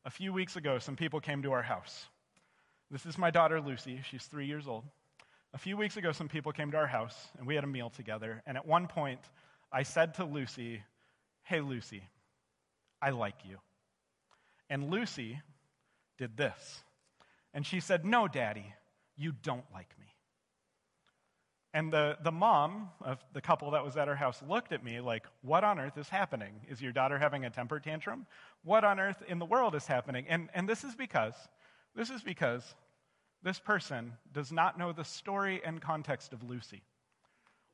[0.06, 2.06] A few weeks ago, some people came to our house.
[2.90, 4.00] This is my daughter, Lucy.
[4.10, 4.86] She's three years old.
[5.54, 7.90] A few weeks ago, some people came to our house, and we had a meal
[7.90, 8.42] together.
[8.46, 9.20] And at one point,
[9.72, 10.82] I said to Lucy,
[11.44, 12.04] Hey, Lucy,
[13.02, 13.58] I like you.
[14.70, 15.40] And Lucy
[16.18, 16.84] did this.
[17.54, 18.74] And she said, No, Daddy,
[19.16, 20.06] you don't like me.
[21.74, 25.00] And the, the mom of the couple that was at her house looked at me
[25.00, 26.62] like, What on earth is happening?
[26.70, 28.26] Is your daughter having a temper tantrum?
[28.64, 30.26] What on earth in the world is happening?
[30.28, 31.36] And, and this is because,
[31.96, 32.76] this is because
[33.44, 36.82] this person does not know the story and context of Lucy.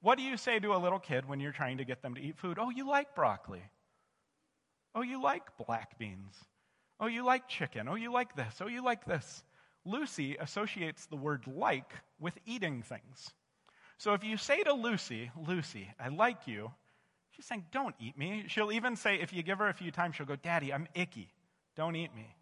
[0.01, 2.21] What do you say to a little kid when you're trying to get them to
[2.21, 2.57] eat food?
[2.59, 3.63] Oh, you like broccoli.
[4.93, 6.35] Oh, you like black beans.
[7.03, 7.89] Oh, you like chicken.
[7.89, 8.55] Oh, you like this.
[8.61, 9.43] Oh, you like this.
[9.83, 13.29] Lucy associates the word like with eating things.
[13.97, 16.71] So if you say to Lucy, Lucy, I like you,
[17.31, 18.45] she's saying, don't eat me.
[18.47, 21.27] She'll even say, if you give her a few times, she'll go, Daddy, I'm icky.
[21.75, 22.33] Don't eat me.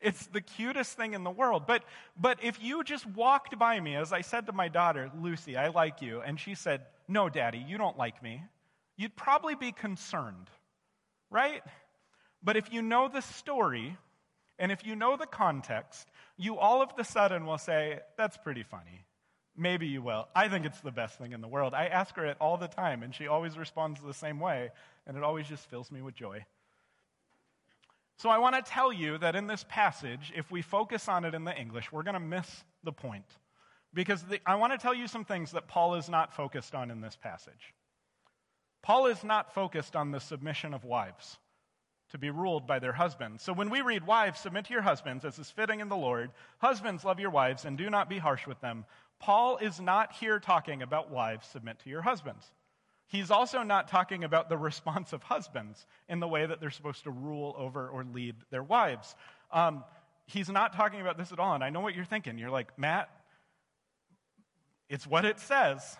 [0.00, 1.64] It's the cutest thing in the world.
[1.66, 1.84] But,
[2.18, 5.68] but if you just walked by me, as I said to my daughter, Lucy, I
[5.68, 8.42] like you, and she said, No, Daddy, you don't like me,
[8.96, 10.48] you'd probably be concerned,
[11.28, 11.62] right?
[12.42, 13.96] But if you know the story,
[14.58, 18.62] and if you know the context, you all of the sudden will say, That's pretty
[18.62, 19.04] funny.
[19.56, 20.28] Maybe you will.
[20.34, 21.72] I think it's the best thing in the world.
[21.72, 24.70] I ask her it all the time, and she always responds the same way,
[25.06, 26.44] and it always just fills me with joy.
[28.18, 31.34] So I want to tell you that in this passage, if we focus on it
[31.34, 33.26] in the English, we're going to miss the point.
[33.94, 36.90] Because the, I want to tell you some things that Paul is not focused on
[36.90, 37.74] in this passage.
[38.82, 41.38] Paul is not focused on the submission of wives
[42.10, 43.42] to be ruled by their husbands.
[43.42, 46.30] So when we read, Wives, submit to your husbands as is fitting in the Lord,
[46.58, 48.84] husbands, love your wives and do not be harsh with them,
[49.18, 52.50] Paul is not here talking about wives, submit to your husbands.
[53.08, 57.04] He's also not talking about the response of husbands in the way that they're supposed
[57.04, 59.14] to rule over or lead their wives.
[59.52, 59.84] Um,
[60.26, 61.54] he's not talking about this at all.
[61.54, 62.38] And I know what you're thinking.
[62.38, 63.08] You're like, Matt,
[64.88, 65.96] it's what it says.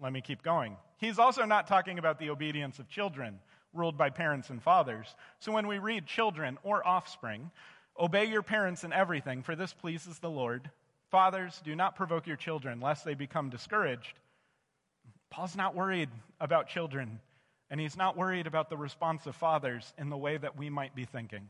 [0.00, 0.76] Let me keep going.
[0.98, 3.38] He's also not talking about the obedience of children
[3.72, 5.14] ruled by parents and fathers.
[5.38, 7.50] So when we read children or offspring,
[7.98, 10.70] obey your parents in everything, for this pleases the Lord.
[11.10, 14.18] Fathers, do not provoke your children, lest they become discouraged.
[15.30, 16.10] Paul's not worried
[16.40, 17.20] about children,
[17.70, 20.94] and he's not worried about the response of fathers in the way that we might
[20.94, 21.48] be thinking.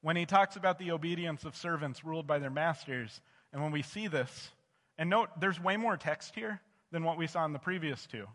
[0.00, 3.20] When he talks about the obedience of servants ruled by their masters,
[3.52, 4.50] and when we see this,
[4.98, 6.60] and note there's way more text here
[6.92, 8.26] than what we saw in the previous two.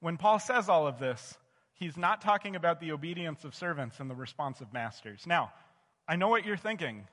[0.00, 1.38] When Paul says all of this,
[1.74, 5.26] he's not talking about the obedience of servants and the response of masters.
[5.26, 5.52] Now,
[6.08, 7.06] I know what you're thinking.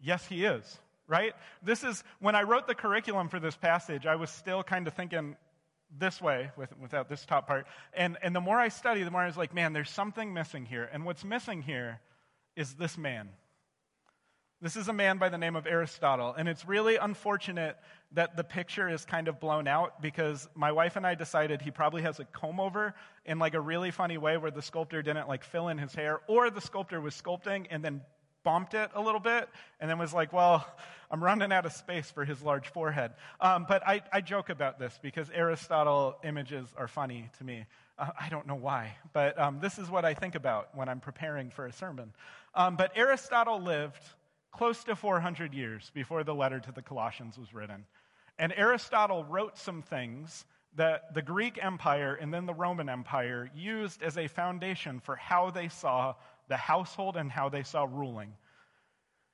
[0.00, 1.34] Yes, he is right?
[1.62, 4.94] This is, when I wrote the curriculum for this passage, I was still kind of
[4.94, 5.36] thinking
[5.98, 7.66] this way with, without this top part.
[7.94, 10.66] And, and the more I study, the more I was like, man, there's something missing
[10.66, 10.88] here.
[10.92, 12.00] And what's missing here
[12.54, 13.30] is this man.
[14.60, 16.34] This is a man by the name of Aristotle.
[16.36, 17.76] And it's really unfortunate
[18.12, 21.70] that the picture is kind of blown out because my wife and I decided he
[21.70, 22.94] probably has a comb over
[23.24, 26.22] in like a really funny way where the sculptor didn't like fill in his hair
[26.26, 28.00] or the sculptor was sculpting and then
[28.42, 29.48] bumped it a little bit
[29.78, 30.66] and then was like, well,
[31.08, 33.12] I'm running out of space for his large forehead.
[33.40, 37.64] Um, but I, I, joke about this because Aristotle images are funny to me.
[37.96, 41.00] Uh, I don't know why, but um, this is what I think about when I'm
[41.00, 42.12] preparing for a sermon.
[42.54, 44.02] Um, but Aristotle lived
[44.58, 47.86] close to 400 years before the letter to the Colossians was written.
[48.40, 50.44] And Aristotle wrote some things
[50.74, 55.50] that the Greek Empire and then the Roman Empire used as a foundation for how
[55.50, 56.14] they saw
[56.48, 58.34] the household and how they saw ruling.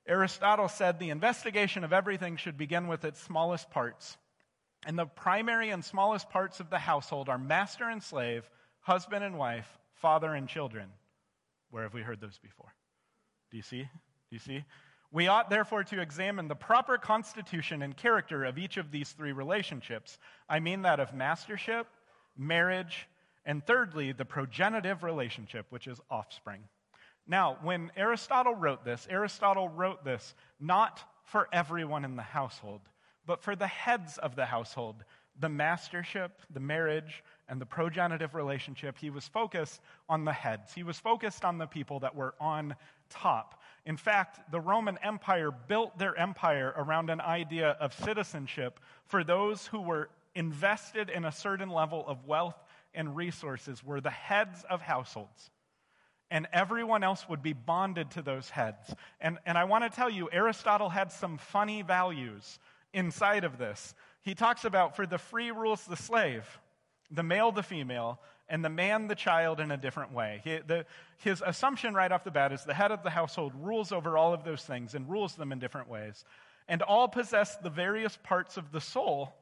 [0.07, 4.17] Aristotle said the investigation of everything should begin with its smallest parts.
[4.85, 8.47] And the primary and smallest parts of the household are master and slave,
[8.81, 10.89] husband and wife, father and children.
[11.71, 12.71] Where have we heard those before?
[13.49, 13.81] Do you see?
[13.81, 13.89] Do
[14.29, 14.63] you see?
[15.11, 19.31] We ought therefore to examine the proper constitution and character of each of these three
[19.31, 20.17] relationships.
[20.49, 21.87] I mean that of mastership,
[22.37, 23.07] marriage,
[23.45, 26.61] and thirdly, the progenitive relationship, which is offspring.
[27.27, 32.81] Now, when Aristotle wrote this, Aristotle wrote this not for everyone in the household,
[33.25, 35.03] but for the heads of the household,
[35.39, 38.97] the mastership, the marriage, and the progenitive relationship.
[38.97, 40.73] He was focused on the heads.
[40.73, 42.75] He was focused on the people that were on
[43.09, 43.61] top.
[43.85, 49.67] In fact, the Roman Empire built their empire around an idea of citizenship for those
[49.67, 52.57] who were invested in a certain level of wealth
[52.93, 55.51] and resources, were the heads of households.
[56.31, 58.93] and everyone else would be bonded to those heads.
[59.21, 62.59] And, and I want to tell you, Aristotle had some funny values
[62.93, 63.93] inside of this.
[64.21, 66.59] He talks about for the free rules the slave,
[67.11, 70.41] the male the female, and the man the child in a different way.
[70.43, 70.85] He, the,
[71.17, 74.33] his assumption right off the bat is the head of the household rules over all
[74.33, 76.23] of those things and rules them in different ways.
[76.67, 79.33] And all possess the various parts of the soul,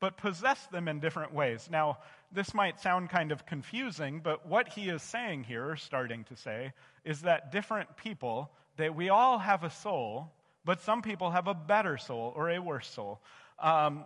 [0.00, 1.68] but possess them in different ways.
[1.70, 1.98] Now,
[2.32, 6.72] this might sound kind of confusing, but what he is saying here, starting to say,
[7.04, 10.32] is that different people, that we all have a soul,
[10.64, 13.20] but some people have a better soul or a worse soul.
[13.58, 14.04] Um,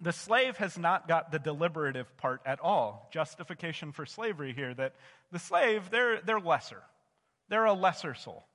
[0.00, 3.08] the slave has not got the deliberative part at all.
[3.12, 4.94] Justification for slavery here that
[5.32, 6.82] the slave, they're, they're lesser.
[7.48, 8.46] They're a lesser soul.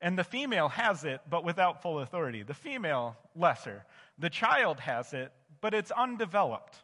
[0.00, 2.42] And the female has it, but without full authority.
[2.42, 3.84] The female, lesser.
[4.18, 6.76] The child has it, but it's undeveloped.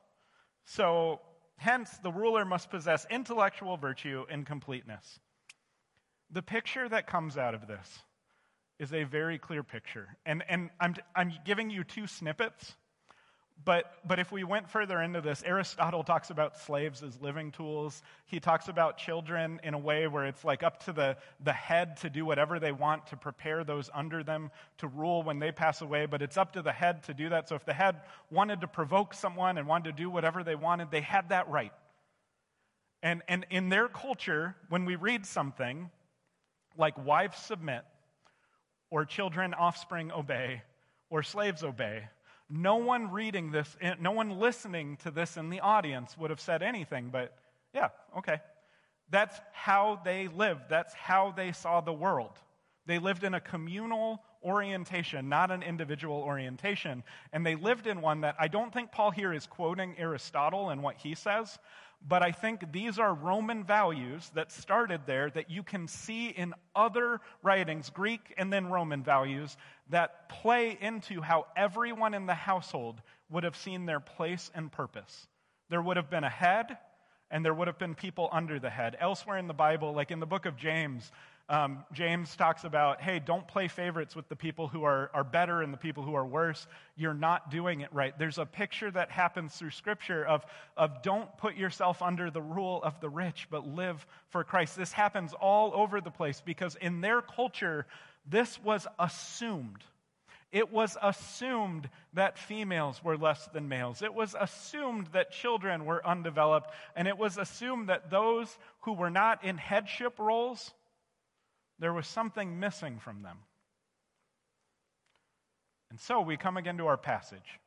[0.64, 1.20] So,
[1.56, 5.18] hence, the ruler must possess intellectual virtue and completeness.
[6.30, 7.98] The picture that comes out of this
[8.78, 10.08] is a very clear picture.
[10.24, 12.74] And, and I'm, I'm giving you two snippets
[13.64, 18.02] but, but if we went further into this, Aristotle talks about slaves as living tools.
[18.24, 21.98] He talks about children in a way where it's like up to the, the head
[21.98, 25.82] to do whatever they want to prepare those under them to rule when they pass
[25.82, 27.48] away, but it's up to the head to do that.
[27.48, 27.96] So if the head
[28.30, 31.72] wanted to provoke someone and wanted to do whatever they wanted, they had that right.
[33.02, 35.90] And, and in their culture, when we read something
[36.76, 37.84] like wives submit,
[38.90, 40.62] or children, offspring obey,
[41.10, 42.04] or slaves obey,
[42.50, 46.40] no one reading this, eh, no one listening to this in the audience would have
[46.40, 47.36] said anything, but
[47.74, 47.88] yeah,
[48.18, 48.40] okay.
[49.10, 50.62] That's how they lived.
[50.68, 52.38] That's how they saw the world.
[52.86, 57.02] They lived in a communal orientation, not an individual orientation.
[57.32, 60.82] And they lived in one that I don't think Paul here is quoting Aristotle and
[60.82, 61.58] what he says,
[62.06, 66.54] but I think these are Roman values that started there that you can see in
[66.74, 69.56] other writings, Greek and then Roman values,
[69.90, 75.26] that play into how everyone in the household would have seen their place and purpose.
[75.68, 76.78] There would have been a head,
[77.30, 78.96] and there would have been people under the head.
[78.98, 81.12] Elsewhere in the Bible, like in the book of James,
[81.50, 85.62] um, James talks about, hey, don't play favorites with the people who are, are better
[85.62, 86.68] and the people who are worse.
[86.94, 88.16] You're not doing it right.
[88.16, 92.80] There's a picture that happens through Scripture of, of don't put yourself under the rule
[92.84, 94.76] of the rich, but live for Christ.
[94.76, 97.84] This happens all over the place because in their culture,
[98.30, 99.84] this was assumed.
[100.52, 104.02] It was assumed that females were less than males.
[104.02, 106.70] It was assumed that children were undeveloped.
[106.96, 110.72] And it was assumed that those who were not in headship roles
[111.80, 113.38] there was something missing from them.
[115.90, 117.58] And so we come again to our passage.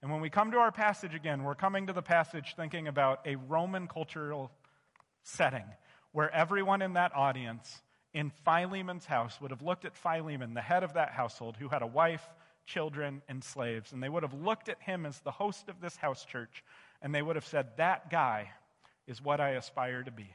[0.00, 3.26] And when we come to our passage again, we're coming to the passage thinking about
[3.26, 4.50] a Roman cultural
[5.24, 5.64] setting
[6.12, 7.82] where everyone in that audience
[8.14, 11.82] in Philemon's house would have looked at Philemon, the head of that household, who had
[11.82, 12.26] a wife,
[12.66, 15.96] children, and slaves, and they would have looked at him as the host of this
[15.96, 16.62] house church,
[17.00, 18.50] and they would have said, That guy
[19.06, 20.34] is what I aspire to be.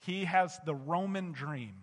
[0.00, 1.74] He has the Roman dream.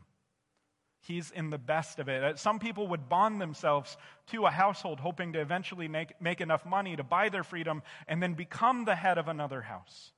[1.02, 2.24] He's in the best of it.
[2.24, 3.96] Uh, some people would bond themselves
[4.28, 8.24] to a household, hoping to eventually make, make enough money to buy their freedom and
[8.24, 10.12] then become the head of another house.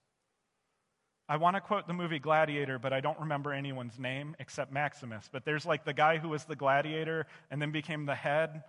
[1.29, 5.29] I want to quote the movie Gladiator, but I don't remember anyone's name except Maximus.
[5.31, 8.63] But there's like the guy who was the gladiator and then became the head.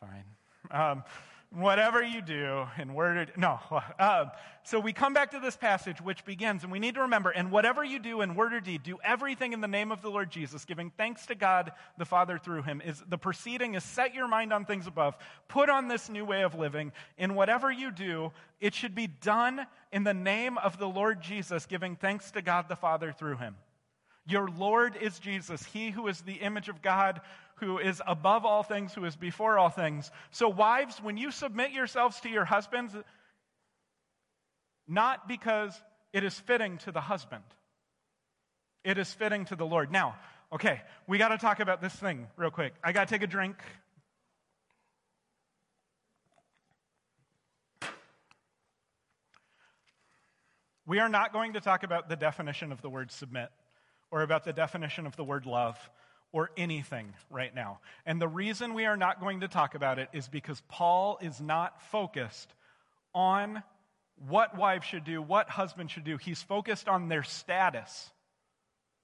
[0.00, 0.24] Fine.
[0.70, 1.02] Um,
[1.50, 3.58] whatever you do in word or no
[3.98, 4.26] uh,
[4.62, 7.50] so we come back to this passage which begins and we need to remember and
[7.50, 10.30] whatever you do in word or deed do everything in the name of the lord
[10.30, 12.82] jesus giving thanks to god the father through him.
[12.84, 15.16] Is the proceeding is set your mind on things above
[15.48, 18.30] put on this new way of living in whatever you do
[18.60, 22.68] it should be done in the name of the lord jesus giving thanks to god
[22.68, 23.56] the father through him
[24.28, 27.20] your lord is jesus he who is the image of god
[27.60, 30.10] who is above all things, who is before all things.
[30.30, 32.94] So, wives, when you submit yourselves to your husbands,
[34.86, 35.80] not because
[36.12, 37.44] it is fitting to the husband,
[38.84, 39.90] it is fitting to the Lord.
[39.90, 40.16] Now,
[40.52, 42.74] okay, we got to talk about this thing real quick.
[42.82, 43.56] I got to take a drink.
[50.86, 53.50] We are not going to talk about the definition of the word submit
[54.10, 55.76] or about the definition of the word love
[56.32, 57.80] or anything right now.
[58.04, 61.40] And the reason we are not going to talk about it is because Paul is
[61.40, 62.52] not focused
[63.14, 63.62] on
[64.28, 66.16] what wives should do, what husbands should do.
[66.16, 68.10] He's focused on their status.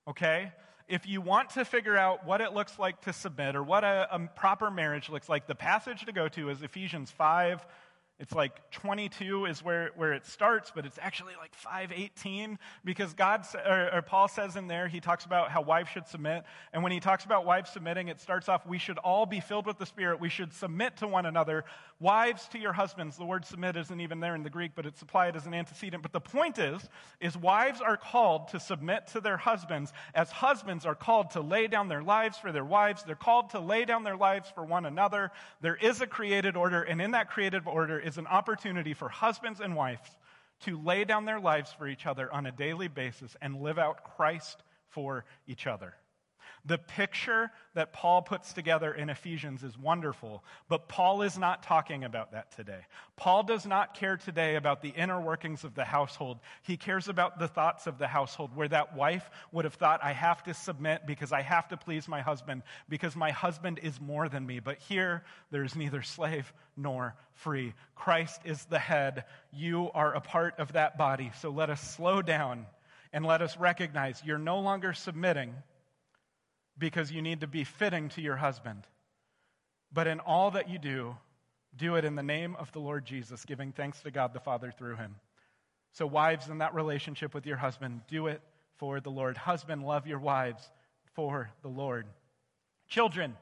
[0.08, 0.52] Okay?
[0.86, 4.08] If you want to figure out what it looks like to submit or what a,
[4.10, 7.64] a proper marriage looks like, the passage to go to is Ephesians 5
[8.20, 13.44] It's like 22 is where, where it starts, but it's actually like 518 because God,
[13.66, 16.44] or, or, Paul says in there, he talks about how wives should submit.
[16.72, 19.66] And when he talks about wives submitting, it starts off, we should all be filled
[19.66, 20.20] with the Spirit.
[20.20, 21.64] We should submit to one another.
[21.98, 23.16] Wives to your husbands.
[23.16, 26.00] The word submit isn't even there in the Greek, but it's applied as an antecedent.
[26.00, 26.88] But the point is,
[27.20, 31.66] is wives are called to submit to their husbands as husbands are called to lay
[31.66, 33.02] down their lives for their wives.
[33.02, 35.32] They're called to lay down their lives for one another.
[35.62, 39.60] There is a created order, and in that created order is an opportunity for husbands
[39.60, 40.10] and wives
[40.60, 44.04] to lay down their lives for each other on a daily basis and live out
[44.16, 45.94] Christ for each other.
[46.64, 52.04] The picture that Paul puts together in Ephesians is wonderful, but Paul is not talking
[52.04, 52.80] about that today.
[53.16, 56.38] Paul does not care today about the inner workings of the household.
[56.62, 60.12] He cares about the thoughts of the household, where that wife would have thought, I
[60.12, 64.28] have to submit because I have to please my husband, because my husband is more
[64.28, 64.60] than me.
[64.60, 67.74] But here, there's neither slave nor free.
[67.94, 69.24] Christ is the head.
[69.52, 71.30] You are a part of that body.
[71.40, 72.66] So let us slow down
[73.12, 75.54] and let us recognize you're no longer submitting
[76.78, 78.86] because you need to be fitting to your husband.
[79.92, 81.16] But in all that you do,
[81.76, 84.72] do it in the name of the Lord Jesus, giving thanks to God the Father
[84.76, 85.16] through him.
[85.92, 88.40] So, wives, in that relationship with your husband, do it
[88.76, 89.36] for the Lord.
[89.36, 90.68] Husband, love your wives
[91.14, 92.06] for the Lord.
[92.88, 93.36] Children,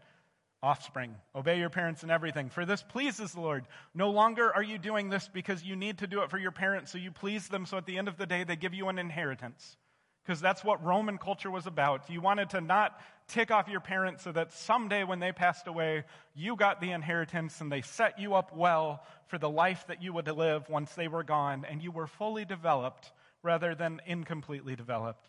[0.62, 3.64] offspring, obey your parents in everything, for this pleases the Lord.
[3.94, 6.92] No longer are you doing this because you need to do it for your parents,
[6.92, 8.98] so you please them, so at the end of the day, they give you an
[8.98, 9.76] inheritance
[10.24, 12.08] because that's what Roman culture was about.
[12.08, 16.04] You wanted to not tick off your parents so that someday when they passed away,
[16.34, 20.12] you got the inheritance and they set you up well for the life that you
[20.12, 23.12] would live once they were gone and you were fully developed
[23.42, 25.28] rather than incompletely developed.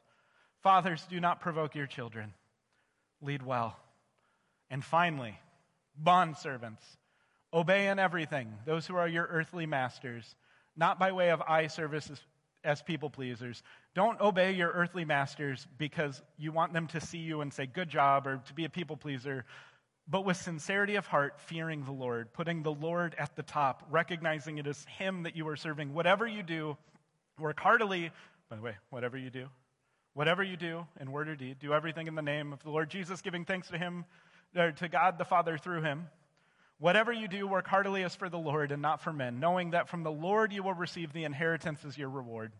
[0.62, 2.34] Fathers, do not provoke your children.
[3.22, 3.78] Lead well.
[4.70, 5.40] And finally,
[5.98, 6.84] bond servants,
[7.52, 10.36] obey in everything those who are your earthly masters,
[10.76, 12.12] not by way of eye service
[12.64, 13.62] as people pleasers.
[13.94, 17.90] Don't obey your earthly masters because you want them to see you and say, good
[17.90, 19.46] job, or to be a people pleaser,
[20.08, 24.58] but with sincerity of heart, fearing the Lord, putting the Lord at the top, recognizing
[24.58, 25.94] it is Him that you are serving.
[25.94, 26.78] Whatever you do,
[27.40, 28.12] work heartily.
[28.50, 29.48] By the way, whatever you do,
[30.14, 32.90] whatever you do in word or deed, do everything in the name of the Lord
[32.90, 34.06] Jesus, giving thanks to Him,
[34.56, 36.08] or to God the Father through Him.
[36.84, 39.88] Whatever you do, work heartily as for the Lord and not for men, knowing that
[39.88, 42.52] from the Lord you will receive the inheritance as your reward.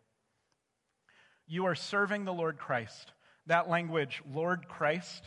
[1.46, 3.12] You are serving the Lord Christ.
[3.48, 5.26] That language, Lord Christ,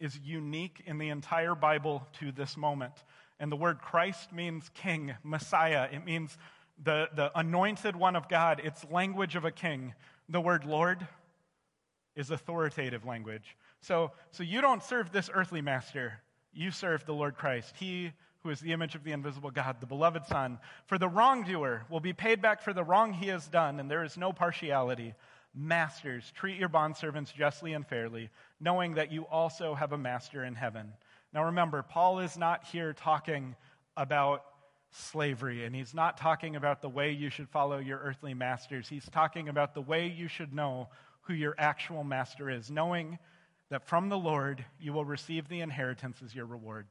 [0.00, 2.94] is unique in the entire Bible to this moment.
[3.38, 5.86] And the word Christ means king, Messiah.
[5.92, 6.38] It means
[6.82, 8.58] the, the anointed one of God.
[8.64, 9.92] It's language of a king.
[10.30, 11.06] The word Lord
[12.16, 13.54] is authoritative language.
[13.82, 16.22] So, so you don't serve this earthly master.
[16.54, 17.74] You serve the Lord Christ.
[17.76, 18.12] He
[18.44, 20.58] who is the image of the invisible God, the beloved Son.
[20.86, 24.04] For the wrongdoer will be paid back for the wrong he has done, and there
[24.04, 25.14] is no partiality.
[25.54, 28.28] Masters, treat your bondservants justly and fairly,
[28.60, 30.92] knowing that you also have a master in heaven.
[31.32, 33.56] Now remember, Paul is not here talking
[33.96, 34.44] about
[34.90, 38.88] slavery, and he's not talking about the way you should follow your earthly masters.
[38.88, 40.88] He's talking about the way you should know
[41.22, 43.18] who your actual master is, knowing
[43.74, 46.86] that from the Lord you will receive the inheritance as your reward.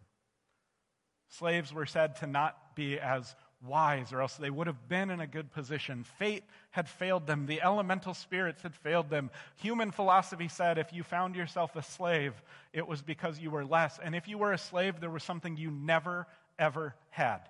[1.29, 5.21] Slaves were said to not be as wise, or else they would have been in
[5.21, 6.03] a good position.
[6.03, 9.31] Fate had failed them, the elemental spirits had failed them.
[9.55, 12.33] Human philosophy said if you found yourself a slave,
[12.73, 13.97] it was because you were less.
[14.03, 16.27] And if you were a slave, there was something you never,
[16.59, 17.47] ever had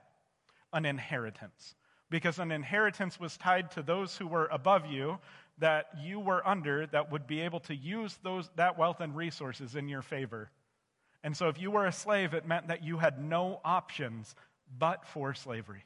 [0.71, 1.73] an inheritance.
[2.11, 5.17] Because an inheritance was tied to those who were above you
[5.59, 9.75] that you were under that would be able to use those, that wealth and resources
[9.75, 10.49] in your favor.
[11.23, 14.35] And so if you were a slave, it meant that you had no options
[14.77, 15.85] but for slavery.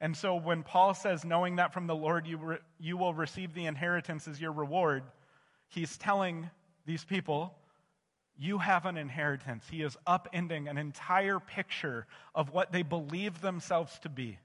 [0.00, 3.54] And so when Paul says, knowing that from the Lord you, re- you will receive
[3.54, 5.04] the inheritance as your reward,
[5.68, 6.50] he's telling
[6.86, 7.54] these people,
[8.36, 9.64] you have an inheritance.
[9.70, 14.38] He is upending an entire picture of what they believe themselves to be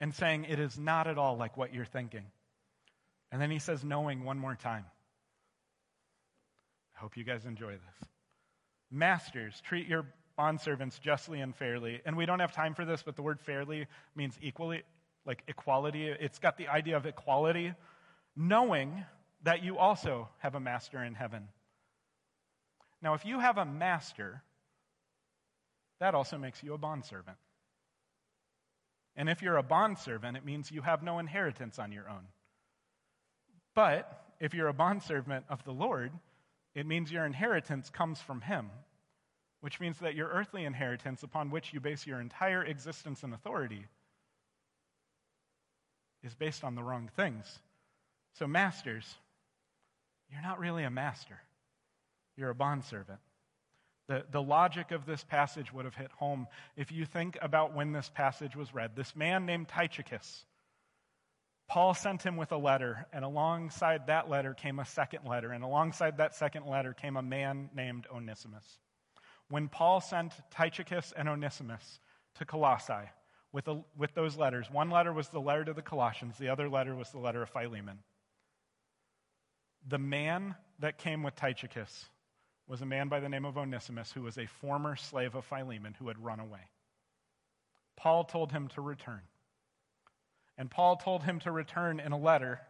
[0.00, 2.24] and saying it is not at all like what you're thinking.
[3.32, 4.84] And then he says, knowing one more time.
[6.94, 8.08] I hope you guys enjoy this.
[8.90, 10.04] Masters, treat your
[10.38, 12.02] bondservants justly and fairly.
[12.04, 14.82] And we don't have time for this, but the word fairly means equally,
[15.24, 16.08] like equality.
[16.08, 17.72] It's got the idea of equality,
[18.36, 19.02] knowing
[19.44, 21.48] that you also have a master in heaven.
[23.00, 24.42] Now, if you have a master,
[26.00, 27.38] that also makes you a bondservant.
[29.16, 32.26] And if you're a bondservant, it means you have no inheritance on your own.
[33.74, 36.12] But if you're a bondservant of the Lord,
[36.74, 38.70] it means your inheritance comes from Him,
[39.60, 43.86] which means that your earthly inheritance, upon which you base your entire existence and authority,
[46.22, 47.60] is based on the wrong things.
[48.34, 49.16] So, masters,
[50.30, 51.38] you're not really a master,
[52.36, 53.20] you're a bondservant.
[54.08, 57.92] The, the logic of this passage would have hit home if you think about when
[57.92, 58.96] this passage was read.
[58.96, 60.44] This man named Tychicus,
[61.72, 65.64] Paul sent him with a letter, and alongside that letter came a second letter, and
[65.64, 68.78] alongside that second letter came a man named Onesimus.
[69.48, 71.98] When Paul sent Tychicus and Onesimus
[72.34, 73.08] to Colossae
[73.52, 76.68] with, a, with those letters, one letter was the letter to the Colossians, the other
[76.68, 78.00] letter was the letter of Philemon.
[79.88, 82.04] The man that came with Tychicus
[82.68, 85.94] was a man by the name of Onesimus who was a former slave of Philemon
[85.98, 86.68] who had run away.
[87.96, 89.22] Paul told him to return.
[90.58, 92.60] And Paul told him to return in a letter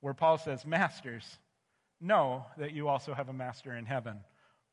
[0.00, 1.38] where Paul says, Masters,
[2.00, 4.20] know that you also have a master in heaven.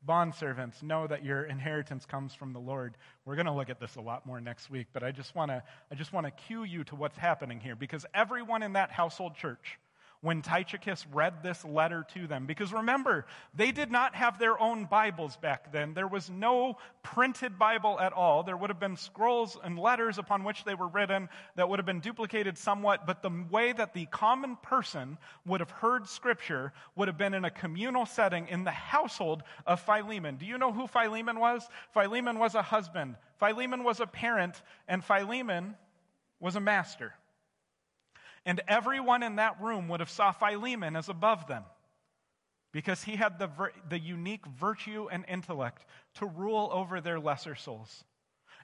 [0.06, 2.96] Bondservants, know that your inheritance comes from the Lord.
[3.24, 5.50] We're going to look at this a lot more next week, but I just want
[5.50, 8.92] to I just want to cue you to what's happening here because everyone in that
[8.92, 9.78] household church
[10.20, 12.46] when Tychicus read this letter to them.
[12.46, 15.94] Because remember, they did not have their own Bibles back then.
[15.94, 18.42] There was no printed Bible at all.
[18.42, 21.86] There would have been scrolls and letters upon which they were written that would have
[21.86, 27.08] been duplicated somewhat, but the way that the common person would have heard Scripture would
[27.08, 30.36] have been in a communal setting in the household of Philemon.
[30.36, 31.68] Do you know who Philemon was?
[31.92, 35.76] Philemon was a husband, Philemon was a parent, and Philemon
[36.40, 37.14] was a master
[38.46, 41.64] and everyone in that room would have saw Philemon as above them
[42.72, 43.50] because he had the,
[43.90, 45.84] the unique virtue and intellect
[46.14, 48.04] to rule over their lesser souls.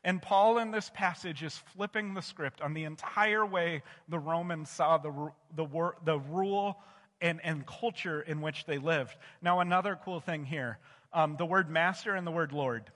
[0.04, 4.70] And Paul in this passage is flipping the script on the entire way the Romans
[4.70, 5.66] saw the, the,
[6.04, 6.80] the rule
[7.20, 9.16] and, and culture in which they lived.
[9.42, 10.78] Now, another cool thing here
[11.14, 12.90] um, the word master and the word Lord.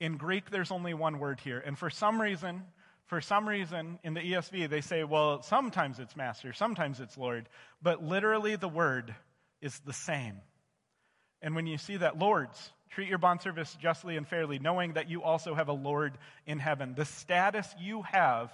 [0.00, 1.62] In Greek, there's only one word here.
[1.64, 2.62] And for some reason,
[3.06, 7.48] for some reason in the ESV, they say, well, sometimes it's master, sometimes it's Lord,
[7.80, 9.14] but literally the word
[9.60, 10.40] is the same.
[11.40, 15.22] And when you see that, Lords, treat your bondservice justly and fairly, knowing that you
[15.22, 16.94] also have a Lord in heaven.
[16.96, 18.50] The status you have,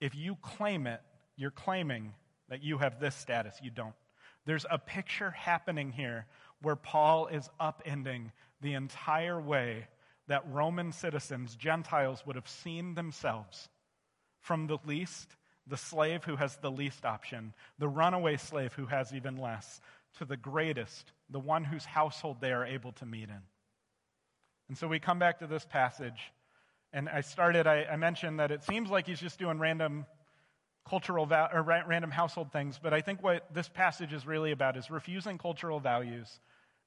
[0.00, 1.00] if you claim it,
[1.36, 2.12] you're claiming
[2.48, 3.54] that you have this status.
[3.62, 3.94] You don't.
[4.44, 6.26] There's a picture happening here
[6.60, 9.86] where Paul is upending the entire way
[10.28, 13.68] that Roman citizens, Gentiles, would have seen themselves
[14.40, 19.12] from the least, the slave who has the least option, the runaway slave who has
[19.12, 19.80] even less,
[20.18, 23.42] to the greatest, the one whose household they are able to meet in.
[24.68, 26.32] And so we come back to this passage,
[26.92, 30.06] and I started, I, I mentioned that it seems like he's just doing random
[30.88, 34.52] cultural va- or ra- random household things, but I think what this passage is really
[34.52, 36.40] about is refusing cultural values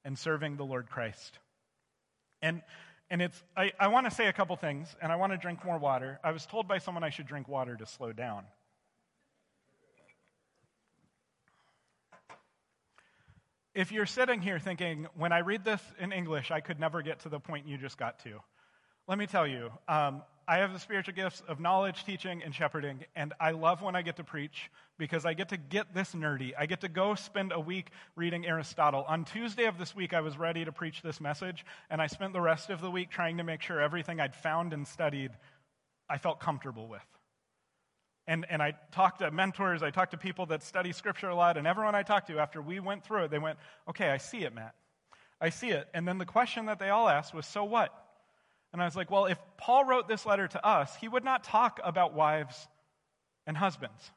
[0.04, 1.38] and serving the Lord Christ.
[2.40, 2.62] And
[3.12, 5.62] and it's, I, I want to say a couple things, and I want to drink
[5.66, 6.18] more water.
[6.24, 8.44] I was told by someone I should drink water to slow down.
[13.74, 17.20] If you're sitting here thinking, when I read this in English, I could never get
[17.20, 18.40] to the point you just got to,
[19.06, 20.22] let me tell you, um,
[20.52, 24.02] I have the spiritual gifts of knowledge, teaching, and shepherding, and I love when I
[24.02, 26.52] get to preach because I get to get this nerdy.
[26.58, 27.86] I get to go spend a week
[28.16, 29.06] reading Aristotle.
[29.08, 32.34] On Tuesday of this week, I was ready to preach this message, and I spent
[32.34, 35.30] the rest of the week trying to make sure everything I'd found and studied
[36.10, 37.00] I felt comfortable with.
[38.26, 41.56] And, and I talked to mentors, I talked to people that study scripture a lot,
[41.56, 44.44] and everyone I talked to after we went through it, they went, Okay, I see
[44.44, 44.74] it, Matt.
[45.40, 45.88] I see it.
[45.94, 48.01] And then the question that they all asked was, So what?
[48.72, 51.44] And I was like, well, if Paul wrote this letter to us, he would not
[51.44, 52.68] talk about wives
[53.46, 54.10] and husbands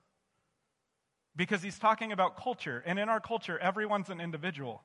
[1.36, 2.82] because he's talking about culture.
[2.86, 4.82] And in our culture, everyone's an individual,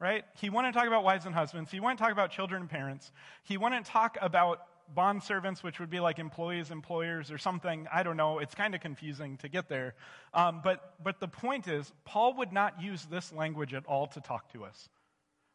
[0.00, 0.24] right?
[0.40, 1.70] He wouldn't talk about wives and husbands.
[1.70, 3.12] He wouldn't talk about children and parents.
[3.44, 7.86] He wouldn't talk about bond servants, which would be like employees, employers, or something.
[7.92, 8.40] I don't know.
[8.40, 9.94] It's kind of confusing to get there.
[10.34, 14.20] Um, but, but the point is, Paul would not use this language at all to
[14.20, 14.88] talk to us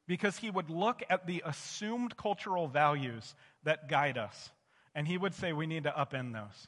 [0.08, 4.51] because he would look at the assumed cultural values that guide us
[4.97, 6.68] and he would say we need to upend those.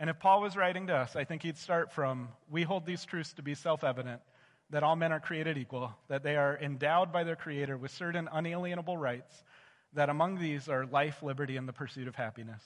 [0.00, 3.04] And if Paul was writing to us, I think he'd start from we hold these
[3.04, 4.22] truths to be self evident
[4.70, 8.26] that all men are created equal, that they are endowed by their Creator with certain
[8.32, 9.44] unalienable rights,
[9.92, 12.62] that among these are life, liberty, and the pursuit of happiness.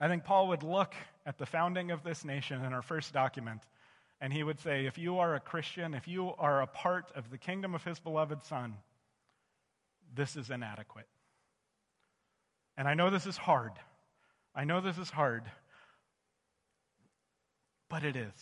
[0.00, 0.94] I think Paul would look
[1.26, 3.60] at the founding of this nation in our first document,
[4.22, 7.30] and he would say, if you are a Christian, if you are a part of
[7.30, 8.74] the kingdom of his beloved Son,
[10.14, 11.08] this is inadequate.
[12.76, 13.72] And I know this is hard.
[14.54, 15.44] I know this is hard.
[17.88, 18.32] But it is.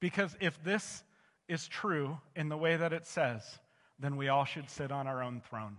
[0.00, 1.02] Because if this
[1.48, 3.58] is true in the way that it says,
[3.98, 5.76] then we all should sit on our own throne.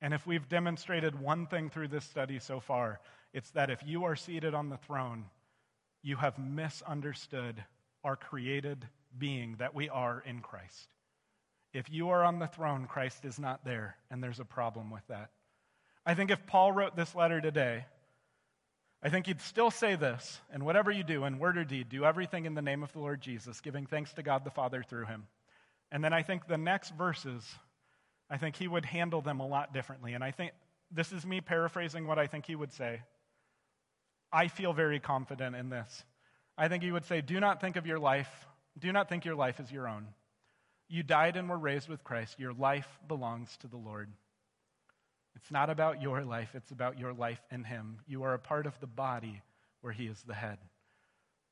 [0.00, 3.00] And if we've demonstrated one thing through this study so far,
[3.32, 5.26] it's that if you are seated on the throne,
[6.02, 7.62] you have misunderstood
[8.02, 10.88] our created being that we are in Christ.
[11.72, 15.06] If you are on the throne, Christ is not there, and there's a problem with
[15.08, 15.30] that.
[16.04, 17.86] I think if Paul wrote this letter today,
[19.02, 22.04] I think he'd still say this, and whatever you do, in word or deed, do
[22.04, 25.06] everything in the name of the Lord Jesus, giving thanks to God the Father through
[25.06, 25.26] him.
[25.90, 27.44] And then I think the next verses,
[28.30, 30.12] I think he would handle them a lot differently.
[30.12, 30.52] And I think
[30.90, 33.02] this is me paraphrasing what I think he would say.
[34.32, 36.04] I feel very confident in this.
[36.56, 38.46] I think he would say, Do not think of your life,
[38.78, 40.06] do not think your life is your own.
[40.88, 42.38] You died and were raised with Christ.
[42.38, 44.10] Your life belongs to the Lord.
[45.36, 47.98] It's not about your life, it's about your life in Him.
[48.06, 49.40] You are a part of the body
[49.80, 50.58] where He is the head.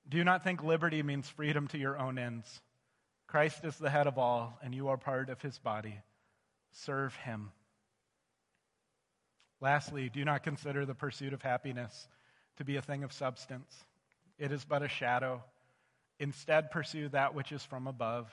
[0.08, 2.60] Do not think liberty means freedom to your own ends.
[3.26, 5.98] Christ is the head of all, and you are part of His body.
[6.72, 7.50] Serve Him.
[9.60, 12.08] Lastly, do not consider the pursuit of happiness
[12.56, 13.84] to be a thing of substance.
[14.38, 15.42] It is but a shadow.
[16.18, 18.30] Instead, pursue that which is from above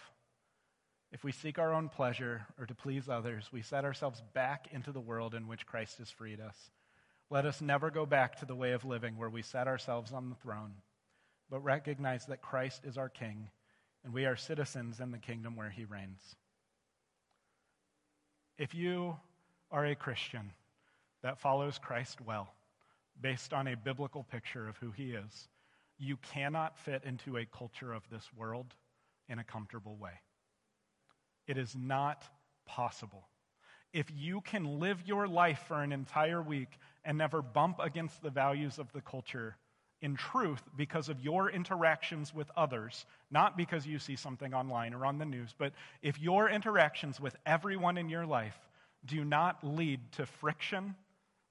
[1.12, 4.92] if we seek our own pleasure or to please others, we set ourselves back into
[4.92, 6.72] the world in which Christ has freed us.
[7.30, 10.30] Let us never go back to the way of living where we set ourselves on
[10.30, 10.74] the throne,
[11.50, 13.50] but recognize that Christ is our King
[14.04, 16.36] and we are citizens in the kingdom where he reigns.
[18.58, 19.18] If you
[19.72, 20.52] are a Christian
[21.24, 22.54] that follows Christ well,
[23.20, 25.50] based on a biblical picture of who he is,
[25.98, 28.74] you cannot fit into a culture of this world
[29.28, 30.14] in a comfortable way.
[31.48, 32.24] It is not
[32.66, 33.28] possible.
[33.94, 38.30] If you can live your life for an entire week and never bump against the
[38.30, 39.56] values of the culture
[40.02, 45.06] in truth because of your interactions with others, not because you see something online or
[45.06, 48.58] on the news, but if your interactions with everyone in your life
[49.06, 50.96] do not lead to friction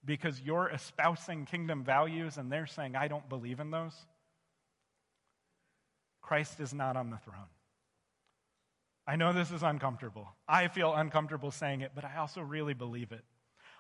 [0.05, 3.95] because you're espousing kingdom values and they're saying, I don't believe in those,
[6.21, 7.49] Christ is not on the throne.
[9.07, 10.29] I know this is uncomfortable.
[10.49, 13.25] I feel uncomfortable saying it, but I also really believe it.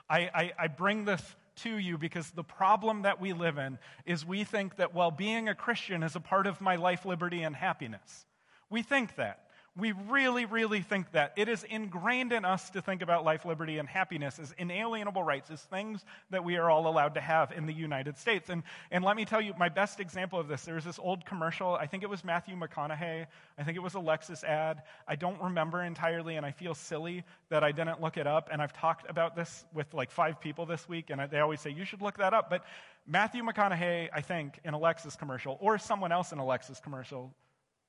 [0.09, 4.25] I, I, I, bring this to you because the problem that we live in is
[4.25, 7.57] we think that, well, being a Christian is a part of my life, liberty, and
[7.57, 8.25] happiness.
[8.71, 9.46] We think that.
[9.79, 11.35] We really, really think that.
[11.37, 15.51] It is ingrained in us to think about life, liberty, and happiness as inalienable rights,
[15.51, 18.49] as things that we are all allowed to have in the United States.
[18.49, 21.27] And, and let me tell you, my best example of this, there was this old
[21.27, 21.75] commercial.
[21.75, 23.27] I think it was Matthew McConaughey.
[23.59, 24.83] I think it was a Lexus ad.
[25.07, 28.49] I don't remember entirely, and I feel silly that I didn't look it up.
[28.51, 31.69] And I've talked about this with like five people this week, and they always say,
[31.69, 32.49] you should look that up.
[32.49, 32.65] But
[33.07, 37.35] Matthew McConaughey, I think, in a Lexus commercial, or someone else in a Lexus commercial,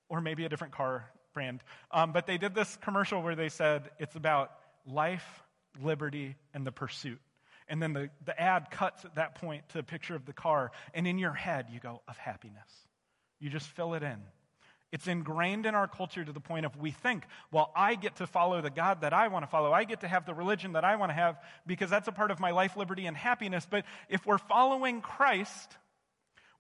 [0.09, 1.05] or maybe a different car
[1.38, 1.61] brand.
[1.91, 4.49] Um, but they did this commercial where they said it's about
[4.88, 5.43] life,
[5.79, 7.19] liberty, and the pursuit.
[7.67, 10.71] And then the, the ad cuts at that point to a picture of the car.
[10.95, 12.71] And in your head, you go, of happiness.
[13.39, 14.17] You just fill it in.
[14.91, 18.25] It's ingrained in our culture to the point of we think, well, I get to
[18.25, 19.71] follow the God that I want to follow.
[19.71, 22.31] I get to have the religion that I want to have because that's a part
[22.31, 23.67] of my life, liberty, and happiness.
[23.69, 25.77] But if we're following Christ,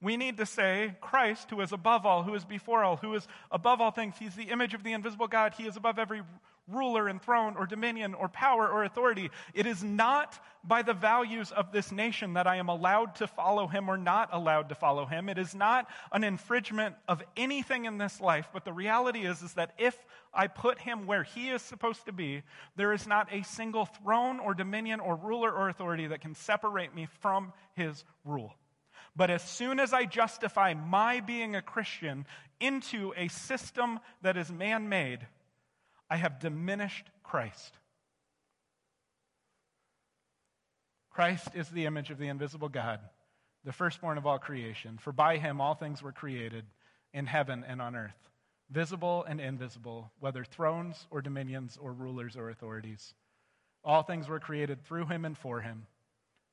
[0.01, 3.27] we need to say, Christ, who is above all, who is before all, who is
[3.51, 5.53] above all things, he's the image of the invisible God.
[5.57, 6.21] He is above every
[6.67, 9.31] ruler and throne or dominion or power or authority.
[9.53, 13.67] It is not by the values of this nation that I am allowed to follow
[13.67, 15.29] him or not allowed to follow him.
[15.29, 19.53] It is not an infringement of anything in this life, but the reality is, is
[19.53, 19.97] that if
[20.33, 22.43] I put him where he is supposed to be,
[22.75, 26.93] there is not a single throne or dominion or ruler or authority that can separate
[26.93, 28.53] me from his rule.
[29.17, 32.27] But as soon as I justify my being a Christian
[32.59, 35.25] into a system that is man made,
[36.07, 37.73] I have diminished Christ.
[41.09, 42.99] Christ is the image of the invisible God,
[43.65, 44.99] the firstborn of all creation.
[44.99, 46.65] For by him all things were created
[47.11, 48.29] in heaven and on earth,
[48.69, 53.15] visible and invisible, whether thrones or dominions or rulers or authorities.
[53.83, 55.87] All things were created through him and for him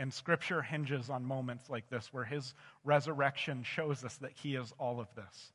[0.00, 4.72] and scripture hinges on moments like this where his resurrection shows us that he is
[4.78, 5.52] all of this.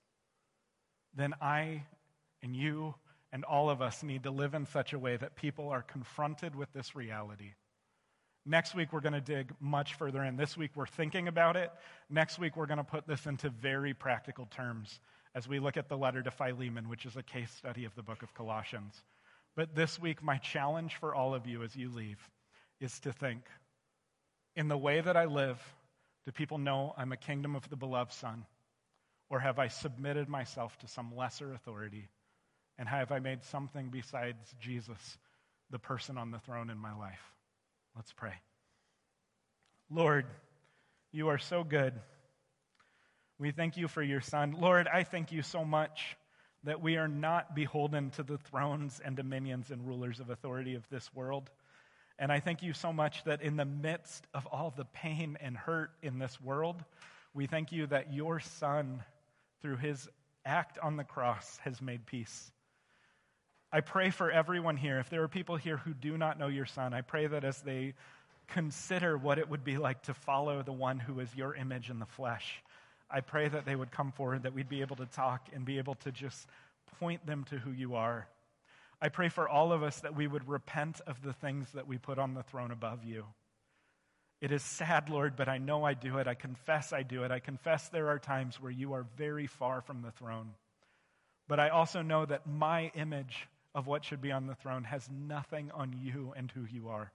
[1.15, 1.83] Then I
[2.43, 2.93] and you
[3.33, 6.55] and all of us need to live in such a way that people are confronted
[6.55, 7.53] with this reality.
[8.45, 10.37] Next week, we're going to dig much further in.
[10.37, 11.71] This week, we're thinking about it.
[12.11, 14.99] Next week, we're going to put this into very practical terms
[15.33, 18.03] as we look at the letter to Philemon, which is a case study of the
[18.03, 18.93] book of Colossians.
[19.55, 22.19] But this week, my challenge for all of you as you leave
[22.79, 23.41] is to think
[24.55, 25.61] in the way that I live,
[26.25, 28.45] do people know I'm a kingdom of the beloved Son?
[29.29, 32.09] Or have I submitted myself to some lesser authority?
[32.77, 35.17] And have I made something besides Jesus
[35.71, 37.21] the person on the throne in my life?
[37.95, 38.33] Let's pray.
[39.89, 40.25] Lord,
[41.11, 41.93] you are so good.
[43.37, 44.55] We thank you for your Son.
[44.59, 46.17] Lord, I thank you so much
[46.63, 50.87] that we are not beholden to the thrones and dominions and rulers of authority of
[50.89, 51.49] this world.
[52.17, 55.57] And I thank you so much that in the midst of all the pain and
[55.57, 56.83] hurt in this world,
[57.33, 59.03] we thank you that your Son,
[59.61, 60.07] through his
[60.45, 62.51] act on the cross, has made peace.
[63.71, 64.99] I pray for everyone here.
[64.99, 67.61] If there are people here who do not know your Son, I pray that as
[67.61, 67.93] they
[68.47, 71.99] consider what it would be like to follow the one who is your image in
[71.99, 72.63] the flesh,
[73.09, 75.77] I pray that they would come forward, that we'd be able to talk and be
[75.77, 76.47] able to just
[76.99, 78.27] point them to who you are.
[79.01, 81.97] I pray for all of us that we would repent of the things that we
[81.97, 83.25] put on the throne above you.
[84.41, 86.27] It is sad, Lord, but I know I do it.
[86.27, 87.31] I confess I do it.
[87.31, 90.51] I confess there are times where you are very far from the throne.
[91.47, 95.09] But I also know that my image of what should be on the throne has
[95.09, 97.11] nothing on you and who you are.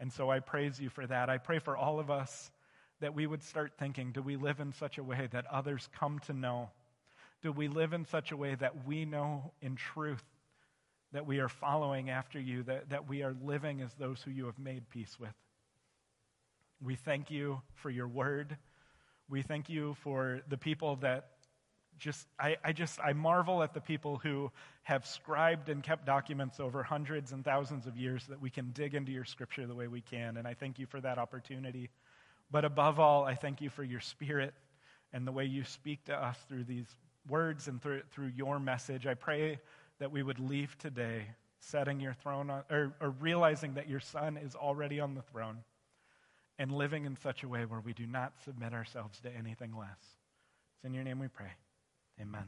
[0.00, 1.28] And so I praise you for that.
[1.28, 2.50] I pray for all of us
[3.00, 6.18] that we would start thinking do we live in such a way that others come
[6.20, 6.70] to know?
[7.42, 10.24] Do we live in such a way that we know in truth
[11.12, 14.46] that we are following after you, that, that we are living as those who you
[14.46, 15.34] have made peace with?
[16.82, 18.56] We thank you for your word.
[19.28, 21.30] We thank you for the people that
[21.98, 24.50] just, I, I just, I marvel at the people who
[24.84, 28.94] have scribed and kept documents over hundreds and thousands of years that we can dig
[28.94, 30.36] into your scripture the way we can.
[30.36, 31.90] And I thank you for that opportunity.
[32.50, 34.54] But above all, I thank you for your spirit
[35.12, 36.86] and the way you speak to us through these
[37.28, 39.06] words and through, through your message.
[39.06, 39.58] I pray
[39.98, 41.26] that we would leave today
[41.60, 45.58] setting your throne on, or, or realizing that your son is already on the throne
[46.58, 50.16] and living in such a way where we do not submit ourselves to anything less.
[50.76, 51.50] It's in your name we pray.
[52.20, 52.44] Amen.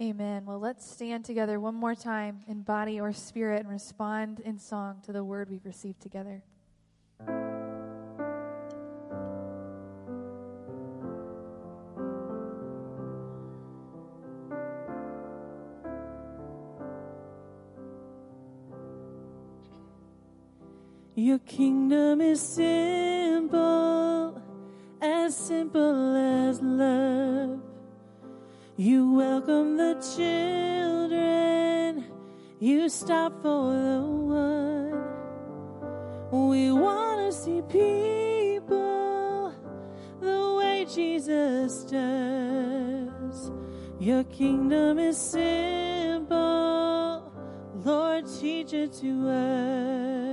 [0.00, 0.44] Amen.
[0.46, 5.02] Well, let's stand together one more time in body or spirit and respond in song
[5.06, 6.42] to the word we've received together.
[21.28, 23.60] Your kingdom is simple,
[25.02, 27.60] as simple as love.
[28.78, 32.06] You welcome the children,
[32.58, 35.02] you stop for the one.
[36.48, 39.52] We want to see people
[40.22, 43.50] the way Jesus does.
[44.00, 46.30] Your kingdom is simple,
[47.84, 50.27] Lord, teach it to us.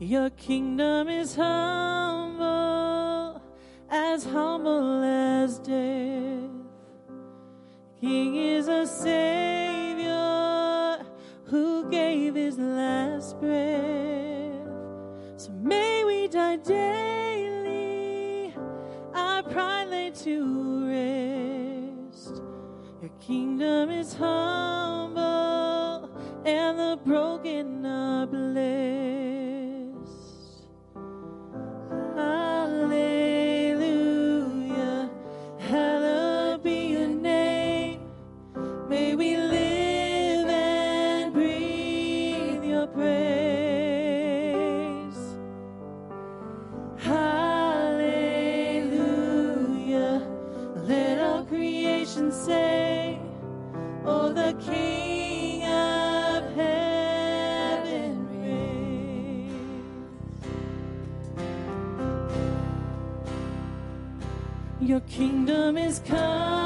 [0.00, 3.42] Your kingdom is humble,
[3.90, 6.50] as humble as death.
[8.00, 11.04] King is a Savior
[11.46, 14.68] who gave his last breath.
[15.36, 18.54] So may we die daily,
[19.14, 22.40] our pride lay to rest.
[23.02, 26.08] Your kingdom is humble,
[26.44, 28.27] and the broken are
[65.10, 66.57] kingdom is coming.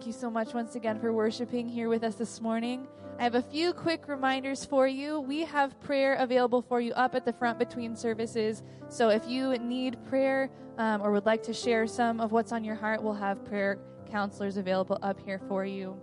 [0.00, 2.88] Thank you so much once again for worshiping here with us this morning.
[3.18, 5.20] I have a few quick reminders for you.
[5.20, 8.62] We have prayer available for you up at the front between services.
[8.88, 10.48] So if you need prayer
[10.78, 13.78] um, or would like to share some of what's on your heart, we'll have prayer
[14.10, 16.00] counselors available up here for you.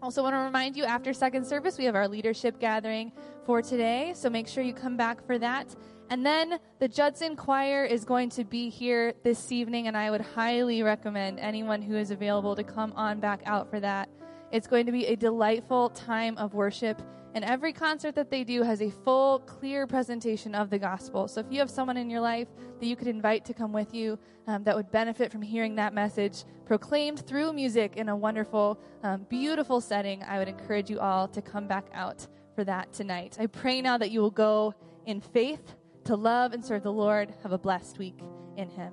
[0.00, 3.12] Also, want to remind you after second service, we have our leadership gathering
[3.44, 4.14] for today.
[4.16, 5.76] So make sure you come back for that.
[6.08, 10.20] And then the Judson Choir is going to be here this evening, and I would
[10.20, 14.08] highly recommend anyone who is available to come on back out for that.
[14.52, 17.02] It's going to be a delightful time of worship,
[17.34, 21.26] and every concert that they do has a full, clear presentation of the gospel.
[21.26, 22.46] So if you have someone in your life
[22.78, 24.16] that you could invite to come with you
[24.46, 29.26] um, that would benefit from hearing that message proclaimed through music in a wonderful, um,
[29.28, 33.36] beautiful setting, I would encourage you all to come back out for that tonight.
[33.40, 34.72] I pray now that you will go
[35.04, 35.74] in faith
[36.06, 37.34] to love and serve the Lord.
[37.42, 38.18] Have a blessed week
[38.56, 38.92] in Him.